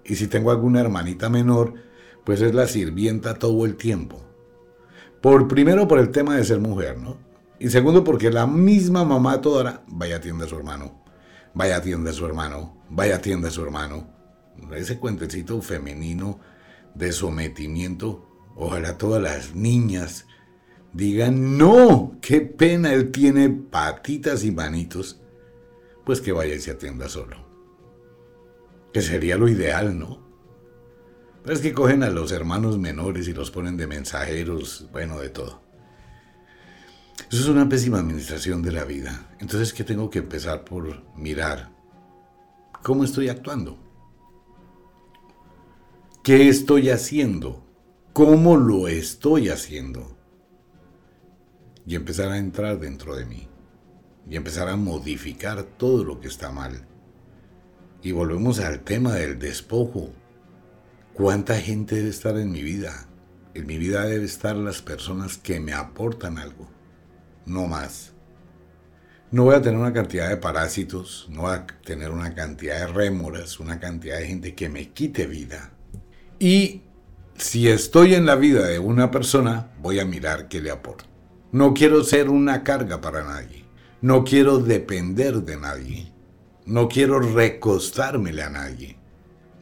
Y 0.05 0.15
si 0.15 0.27
tengo 0.27 0.51
alguna 0.51 0.81
hermanita 0.81 1.29
menor, 1.29 1.75
pues 2.23 2.41
es 2.41 2.53
la 2.53 2.67
sirvienta 2.67 3.35
todo 3.35 3.65
el 3.65 3.75
tiempo. 3.75 4.21
Por 5.21 5.47
primero 5.47 5.87
por 5.87 5.99
el 5.99 6.11
tema 6.11 6.35
de 6.35 6.43
ser 6.43 6.59
mujer, 6.59 6.97
¿no? 6.97 7.17
Y 7.59 7.69
segundo 7.69 8.03
porque 8.03 8.29
la 8.29 8.45
misma 8.45 9.05
mamá 9.05 9.41
toda 9.41 9.83
vaya 9.87 10.17
atiende 10.17 10.45
a 10.45 10.47
su 10.47 10.57
hermano, 10.57 11.03
vaya 11.53 11.77
atiende 11.77 12.09
a 12.09 12.13
su 12.13 12.25
hermano, 12.25 12.83
vaya 12.89 13.15
atiende 13.15 13.47
a 13.47 13.51
su 13.51 13.63
hermano. 13.63 14.07
Ese 14.75 14.99
cuentecito 14.99 15.61
femenino 15.61 16.39
de 16.93 17.11
sometimiento, 17.11 18.27
ojalá 18.55 18.97
todas 18.97 19.21
las 19.21 19.55
niñas 19.55 20.25
digan, 20.93 21.57
no, 21.57 22.17
qué 22.21 22.41
pena, 22.41 22.93
él 22.93 23.11
tiene 23.11 23.49
patitas 23.49 24.43
y 24.43 24.51
manitos, 24.51 25.21
pues 26.05 26.21
que 26.21 26.31
vaya 26.31 26.55
y 26.55 26.59
se 26.59 26.71
atienda 26.71 27.09
solo. 27.09 27.37
Que 28.93 29.01
sería 29.01 29.37
lo 29.37 29.47
ideal, 29.47 29.97
¿no? 29.97 30.22
Pero 31.43 31.55
es 31.55 31.61
que 31.61 31.73
cogen 31.73 32.03
a 32.03 32.09
los 32.09 32.31
hermanos 32.31 32.79
menores 32.79 33.27
y 33.27 33.33
los 33.33 33.51
ponen 33.51 33.75
de 33.75 33.85
mensajeros, 33.85 34.87
bueno, 34.93 35.19
de 35.19 35.29
todo. 35.29 35.61
Eso 37.29 37.41
es 37.41 37.47
una 37.47 37.67
pésima 37.67 37.99
administración 37.99 38.61
de 38.61 38.71
la 38.71 38.85
vida. 38.85 39.35
Entonces, 39.39 39.73
¿qué 39.73 39.83
tengo 39.83 40.09
que 40.09 40.19
empezar 40.19 40.63
por 40.63 41.03
mirar? 41.15 41.71
¿Cómo 42.81 43.03
estoy 43.03 43.27
actuando? 43.27 43.77
¿Qué 46.23 46.47
estoy 46.47 46.89
haciendo? 46.89 47.65
¿Cómo 48.13 48.55
lo 48.55 48.87
estoy 48.87 49.49
haciendo? 49.49 50.15
Y 51.85 51.95
empezar 51.95 52.29
a 52.31 52.37
entrar 52.37 52.79
dentro 52.79 53.15
de 53.15 53.25
mí. 53.25 53.49
Y 54.29 54.37
empezar 54.37 54.69
a 54.69 54.77
modificar 54.77 55.63
todo 55.63 56.05
lo 56.05 56.21
que 56.21 56.29
está 56.29 56.51
mal. 56.51 56.87
Y 58.01 58.13
volvemos 58.13 58.59
al 58.59 58.81
tema 58.81 59.13
del 59.15 59.39
despojo. 59.39 60.11
¿Cuánta 61.13 61.59
gente 61.59 61.97
debe 61.97 62.09
estar 62.09 62.37
en 62.39 62.51
mi 62.51 62.63
vida? 62.63 63.05
En 63.53 63.67
mi 63.67 63.77
vida 63.77 64.03
debe 64.07 64.25
estar 64.25 64.55
las 64.55 64.81
personas 64.81 65.37
que 65.37 65.59
me 65.59 65.71
aportan 65.71 66.39
algo, 66.39 66.67
no 67.45 67.67
más. 67.67 68.13
No 69.29 69.43
voy 69.43 69.53
a 69.53 69.61
tener 69.61 69.79
una 69.79 69.93
cantidad 69.93 70.27
de 70.27 70.37
parásitos, 70.37 71.27
no 71.29 71.41
voy 71.41 71.53
a 71.53 71.67
tener 71.85 72.09
una 72.09 72.33
cantidad 72.33 72.79
de 72.79 72.87
rémoras, 72.87 73.59
una 73.59 73.79
cantidad 73.79 74.17
de 74.17 74.25
gente 74.25 74.55
que 74.55 74.69
me 74.69 74.89
quite 74.89 75.27
vida. 75.27 75.71
Y 76.39 76.81
si 77.37 77.67
estoy 77.67 78.15
en 78.15 78.25
la 78.25 78.35
vida 78.35 78.65
de 78.65 78.79
una 78.79 79.11
persona, 79.11 79.71
voy 79.83 79.99
a 79.99 80.05
mirar 80.05 80.47
qué 80.47 80.61
le 80.61 80.71
aporto. 80.71 81.05
No 81.51 81.75
quiero 81.75 82.03
ser 82.03 82.27
una 82.27 82.63
carga 82.63 83.01
para 83.01 83.23
nadie. 83.23 83.65
No 84.01 84.23
quiero 84.23 84.57
depender 84.57 85.43
de 85.43 85.57
nadie. 85.57 86.11
No 86.65 86.89
quiero 86.89 87.19
recostármele 87.19 88.41
a 88.41 88.49
nadie. 88.49 89.02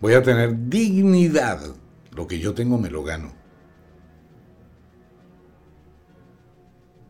Voy 0.01 0.13
a 0.13 0.23
tener 0.23 0.67
dignidad. 0.67 1.61
Lo 2.11 2.27
que 2.27 2.39
yo 2.39 2.53
tengo 2.53 2.77
me 2.77 2.89
lo 2.89 3.03
gano. 3.03 3.31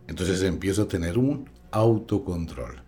Entonces 0.07 0.43
empiezo 0.43 0.83
a 0.83 0.87
tener 0.87 1.17
un 1.17 1.49
autocontrol. 1.71 2.83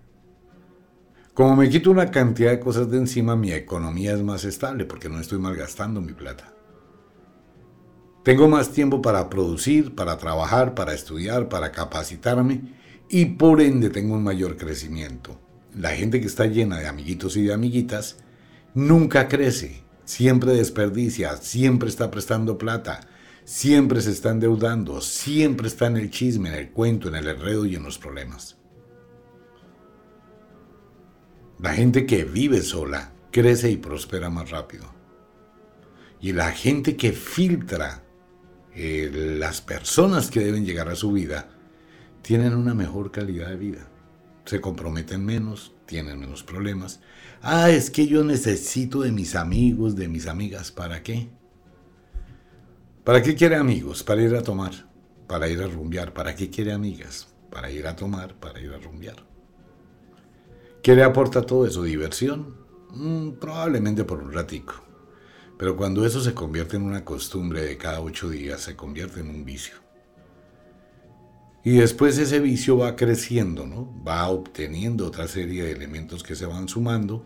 Como 1.33 1.55
me 1.55 1.69
quito 1.69 1.89
una 1.89 2.11
cantidad 2.11 2.51
de 2.51 2.59
cosas 2.59 2.91
de 2.91 2.97
encima, 2.97 3.35
mi 3.35 3.53
economía 3.53 4.13
es 4.13 4.21
más 4.21 4.43
estable 4.43 4.85
porque 4.85 5.09
no 5.09 5.19
estoy 5.19 5.39
malgastando 5.39 6.01
mi 6.01 6.13
plata. 6.13 6.53
Tengo 8.23 8.47
más 8.47 8.71
tiempo 8.71 9.01
para 9.01 9.29
producir, 9.29 9.95
para 9.95 10.17
trabajar, 10.17 10.75
para 10.75 10.93
estudiar, 10.93 11.49
para 11.49 11.71
capacitarme 11.71 12.61
y 13.09 13.25
por 13.25 13.61
ende 13.61 13.89
tengo 13.89 14.13
un 14.13 14.23
mayor 14.23 14.57
crecimiento. 14.57 15.39
La 15.75 15.89
gente 15.89 16.21
que 16.21 16.27
está 16.27 16.45
llena 16.45 16.77
de 16.77 16.87
amiguitos 16.87 17.35
y 17.35 17.43
de 17.43 17.53
amiguitas 17.53 18.17
nunca 18.73 19.27
crece, 19.27 19.82
siempre 20.05 20.53
desperdicia, 20.53 21.37
siempre 21.37 21.89
está 21.89 22.11
prestando 22.11 22.57
plata, 22.57 23.07
siempre 23.45 24.01
se 24.01 24.11
está 24.11 24.31
endeudando, 24.31 25.01
siempre 25.01 25.67
está 25.67 25.87
en 25.87 25.97
el 25.97 26.09
chisme, 26.09 26.49
en 26.49 26.55
el 26.55 26.71
cuento, 26.71 27.07
en 27.07 27.15
el 27.15 27.27
enredo 27.27 27.65
y 27.65 27.75
en 27.75 27.83
los 27.83 27.97
problemas. 27.97 28.57
La 31.59 31.73
gente 31.73 32.05
que 32.05 32.25
vive 32.25 32.61
sola 32.61 33.13
crece 33.31 33.71
y 33.71 33.77
prospera 33.77 34.29
más 34.29 34.49
rápido. 34.49 34.85
Y 36.19 36.33
la 36.33 36.51
gente 36.51 36.95
que 36.95 37.11
filtra 37.11 38.03
eh, 38.75 39.09
las 39.39 39.61
personas 39.61 40.31
que 40.31 40.39
deben 40.39 40.65
llegar 40.65 40.89
a 40.89 40.95
su 40.95 41.11
vida 41.11 41.49
tienen 42.21 42.55
una 42.55 42.73
mejor 42.73 43.11
calidad 43.11 43.49
de 43.49 43.57
vida. 43.57 43.87
Se 44.45 44.61
comprometen 44.61 45.23
menos, 45.23 45.72
tienen 45.93 46.19
menos 46.19 46.41
problemas, 46.41 47.01
Ah, 47.43 47.69
es 47.69 47.91
que 47.91 48.07
yo 48.07 48.23
necesito 48.23 49.01
de 49.01 49.11
mis 49.11 49.35
amigos, 49.35 49.95
de 49.95 50.07
mis 50.07 50.25
amigas. 50.25 50.71
¿Para 50.71 51.03
qué? 51.03 51.29
¿Para 53.03 53.21
qué 53.21 53.35
quiere 53.35 53.57
amigos? 53.57 54.01
Para 54.01 54.23
ir 54.23 54.33
a 54.33 54.41
tomar, 54.41 54.71
para 55.27 55.47
ir 55.49 55.61
a 55.61 55.67
rumbear. 55.67 56.13
¿Para 56.13 56.35
qué 56.35 56.49
quiere 56.49 56.71
amigas? 56.71 57.27
Para 57.51 57.69
ir 57.69 57.85
a 57.85 57.95
tomar, 57.95 58.33
para 58.39 58.59
ir 58.59 58.71
a 58.73 58.79
rumbear. 58.79 59.17
¿Qué 60.81 60.95
le 60.95 61.03
aporta 61.03 61.41
todo 61.41 61.67
eso? 61.67 61.83
¿Diversión? 61.83 62.55
Mm, 62.91 63.31
probablemente 63.33 64.03
por 64.03 64.19
un 64.23 64.31
ratico. 64.31 64.75
Pero 65.59 65.75
cuando 65.75 66.05
eso 66.05 66.21
se 66.21 66.33
convierte 66.33 66.77
en 66.77 66.83
una 66.83 67.05
costumbre 67.05 67.61
de 67.61 67.77
cada 67.77 68.01
ocho 68.01 68.29
días, 68.29 68.61
se 68.61 68.75
convierte 68.75 69.19
en 69.19 69.29
un 69.29 69.45
vicio. 69.45 69.82
Y 71.63 71.77
después 71.77 72.17
ese 72.17 72.39
vicio 72.39 72.77
va 72.77 72.95
creciendo, 72.97 73.65
¿no? 73.65 73.89
Va 74.05 74.27
obteniendo 74.27 75.07
otra 75.07 75.27
serie 75.27 75.63
de 75.63 75.71
elementos 75.71 76.21
que 76.21 76.35
se 76.35 76.45
van 76.45 76.67
sumando 76.67 77.25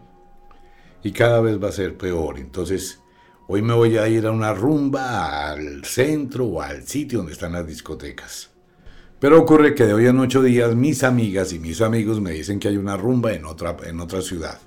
y 1.04 1.12
cada 1.12 1.42
vez 1.42 1.62
va 1.62 1.70
a 1.70 1.72
ser 1.72 1.98
peor. 1.98 2.38
Entonces, 2.38 3.00
hoy 3.48 3.64
me 3.64 3.74
voy 3.74 3.98
a 3.98 4.08
ir 4.08 4.28
a 4.28 4.32
una 4.32 4.54
rumba 4.54 5.50
al 5.50 5.84
centro 5.86 6.46
o 6.46 6.62
al 6.62 6.88
sitio 6.88 7.20
donde 7.20 7.34
están 7.34 7.54
las 7.54 7.66
discotecas. 7.66 8.52
Pero 9.20 9.42
ocurre 9.42 9.74
que 9.74 9.86
de 9.86 9.96
hoy 9.96 10.06
en 10.06 10.20
ocho 10.20 10.44
días 10.44 10.76
mis 10.76 11.04
amigas 11.04 11.52
y 11.52 11.58
mis 11.58 11.82
amigos 11.82 12.22
me 12.22 12.32
dicen 12.32 12.60
que 12.60 12.68
hay 12.68 12.78
una 12.78 12.96
rumba 12.96 13.34
en 13.34 13.46
otra, 13.46 13.76
en 13.86 14.00
otra 14.00 14.22
ciudad. 14.22 14.60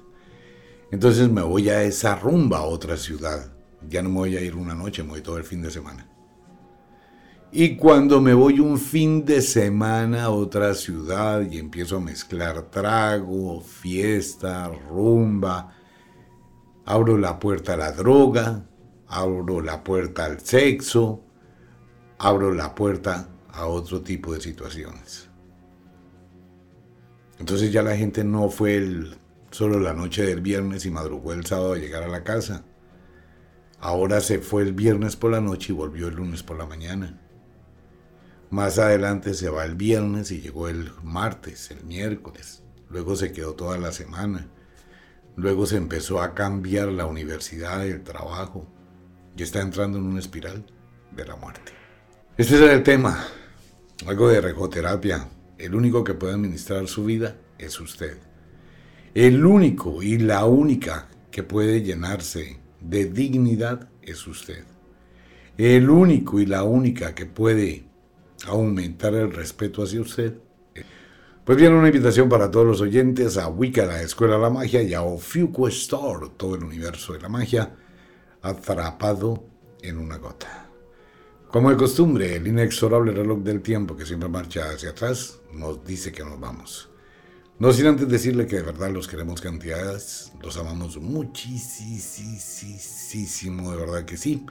Entonces 0.91 1.29
me 1.29 1.43
voy 1.43 1.69
a 1.69 1.85
esa 1.85 2.17
rumba 2.17 2.59
a 2.59 2.65
otra 2.65 2.97
ciudad. 2.97 3.53
Ya 3.89 4.03
no 4.03 4.09
me 4.09 4.17
voy 4.17 4.37
a 4.37 4.41
ir 4.41 4.57
una 4.57 4.75
noche, 4.75 5.05
me 5.05 5.11
voy 5.11 5.21
todo 5.21 5.39
el 5.39 5.45
fin 5.45 5.63
de 5.63 5.71
semana. 5.71 6.09
Y 7.53 7.77
cuando 7.77 8.21
me 8.21 8.33
voy 8.33 8.61
un 8.61 8.79
fin 8.79 9.25
de 9.25 9.43
semana 9.43 10.25
a 10.25 10.31
otra 10.31 10.73
ciudad 10.75 11.43
y 11.51 11.59
empiezo 11.59 11.97
a 11.97 12.01
mezclar 12.01 12.71
trago, 12.71 13.61
fiesta, 13.61 14.69
rumba, 14.89 15.77
abro 16.85 17.19
la 17.19 17.41
puerta 17.41 17.75
a 17.75 17.77
la 17.77 17.91
droga, 17.91 18.69
abro 19.09 19.61
la 19.61 19.83
puerta 19.83 20.27
al 20.27 20.39
sexo, 20.41 21.25
abro 22.19 22.55
la 22.55 22.73
puerta 22.73 23.29
a 23.49 23.67
otro 23.67 24.01
tipo 24.01 24.33
de 24.33 24.41
situaciones. 24.41 25.29
Entonces 27.41 27.73
ya 27.73 27.83
la 27.83 27.97
gente 27.97 28.23
no 28.23 28.49
fue 28.49 29.09
solo 29.51 29.81
la 29.81 29.93
noche 29.93 30.25
del 30.25 30.41
viernes 30.41 30.87
y 30.87 30.91
madrugó 30.93 31.33
el 31.33 31.45
sábado 31.45 31.73
a 31.73 31.79
llegar 31.79 32.05
a 32.05 32.09
la 32.09 32.23
casa. 32.23 32.65
Ahora 33.81 34.21
se 34.21 34.39
fue 34.39 34.63
el 34.63 34.73
viernes 34.73 35.17
por 35.17 35.33
la 35.33 35.41
noche 35.41 35.73
y 35.73 35.77
volvió 35.77 36.07
el 36.07 36.15
lunes 36.15 36.45
por 36.45 36.57
la 36.57 36.67
mañana. 36.67 37.19
Más 38.51 38.81
adelante 38.81 39.35
se 39.35 39.49
va 39.49 39.65
el 39.65 39.77
viernes 39.77 40.33
y 40.33 40.41
llegó 40.41 40.69
el 40.69 40.91
martes, 41.05 41.71
el 41.71 41.85
miércoles. 41.85 42.65
Luego 42.89 43.15
se 43.15 43.31
quedó 43.31 43.55
toda 43.55 43.79
la 43.79 43.93
semana. 43.93 44.49
Luego 45.37 45.67
se 45.67 45.77
empezó 45.77 46.21
a 46.21 46.35
cambiar 46.35 46.89
la 46.89 47.07
universidad, 47.07 47.87
el 47.87 48.03
trabajo. 48.03 48.67
Y 49.37 49.45
está 49.45 49.61
entrando 49.61 49.99
en 49.99 50.05
una 50.05 50.19
espiral 50.19 50.65
de 51.13 51.25
la 51.25 51.37
muerte. 51.37 51.73
Este 52.37 52.57
es 52.57 52.61
el 52.63 52.83
tema. 52.83 53.25
Algo 54.09 54.29
de 54.29 54.41
regoterapia. 54.41 55.29
El 55.57 55.77
único 55.77 56.03
que 56.03 56.15
puede 56.15 56.35
administrar 56.35 56.89
su 56.89 57.05
vida 57.05 57.37
es 57.57 57.79
usted. 57.79 58.19
El 59.15 59.47
único 59.47 60.03
y 60.03 60.19
la 60.19 60.45
única 60.45 61.07
que 61.31 61.45
puede 61.45 61.83
llenarse 61.83 62.59
de 62.81 63.05
dignidad 63.05 63.89
es 64.03 64.27
usted. 64.27 64.65
El 65.57 65.89
único 65.89 66.41
y 66.41 66.47
la 66.47 66.65
única 66.65 67.15
que 67.15 67.27
puede 67.27 67.90
aumentar 68.47 69.15
el 69.15 69.33
respeto 69.33 69.83
hacia 69.83 70.01
usted. 70.01 70.35
Pues 71.45 71.59
viene 71.59 71.77
una 71.77 71.89
invitación 71.89 72.29
para 72.29 72.51
todos 72.51 72.67
los 72.67 72.81
oyentes 72.81 73.37
a 73.37 73.49
Wicca, 73.49 73.87
la 73.87 74.03
Escuela 74.03 74.37
de 74.37 74.43
la 74.43 74.51
Magia, 74.51 74.83
y 74.83 74.95
a 74.95 75.03
Ofiuco 75.03 75.69
Store, 75.69 76.29
todo 76.37 76.55
el 76.55 76.65
universo 76.65 77.13
de 77.13 77.21
la 77.21 77.29
magia, 77.29 77.75
atrapado 78.43 79.45
en 79.83 79.99
una 79.99 80.19
gota. 80.19 80.69
Como 81.51 81.71
de 81.71 81.77
costumbre, 81.77 82.37
el 82.37 82.47
inexorable 82.47 83.13
reloj 83.13 83.41
del 83.41 83.63
tiempo 83.63 83.97
que 83.97 84.07
siempre 84.07 84.29
marcha 84.29 84.71
hacia 84.71 84.91
atrás 84.91 85.41
nos 85.53 85.85
dice 85.85 86.13
que 86.13 86.23
nos 86.23 86.39
vamos. 86.39 86.89
No 87.59 87.73
sin 87.73 87.89
antes 87.89 88.09
decirle 88.09 88.47
que 88.47 88.55
de 88.57 88.63
verdad 88.63 88.91
los 88.91 89.09
queremos 89.09 89.41
cantidades, 89.41 90.33
los 90.41 90.57
amamos 90.57 90.97
muchísimo, 90.99 93.73
de 93.73 93.77
verdad 93.77 94.05
que 94.05 94.17
sí. 94.17 94.47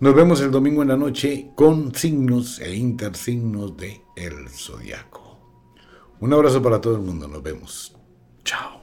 Nos 0.00 0.14
vemos 0.14 0.40
el 0.40 0.52
domingo 0.52 0.82
en 0.82 0.88
la 0.88 0.96
noche 0.96 1.50
con 1.56 1.92
signos 1.92 2.60
e 2.60 2.72
intersignos 2.76 3.76
de 3.76 4.00
el 4.14 4.48
zodiaco. 4.48 5.38
Un 6.20 6.32
abrazo 6.32 6.62
para 6.62 6.80
todo 6.80 6.94
el 6.94 7.02
mundo, 7.02 7.26
nos 7.26 7.42
vemos. 7.42 7.96
Chao. 8.44 8.77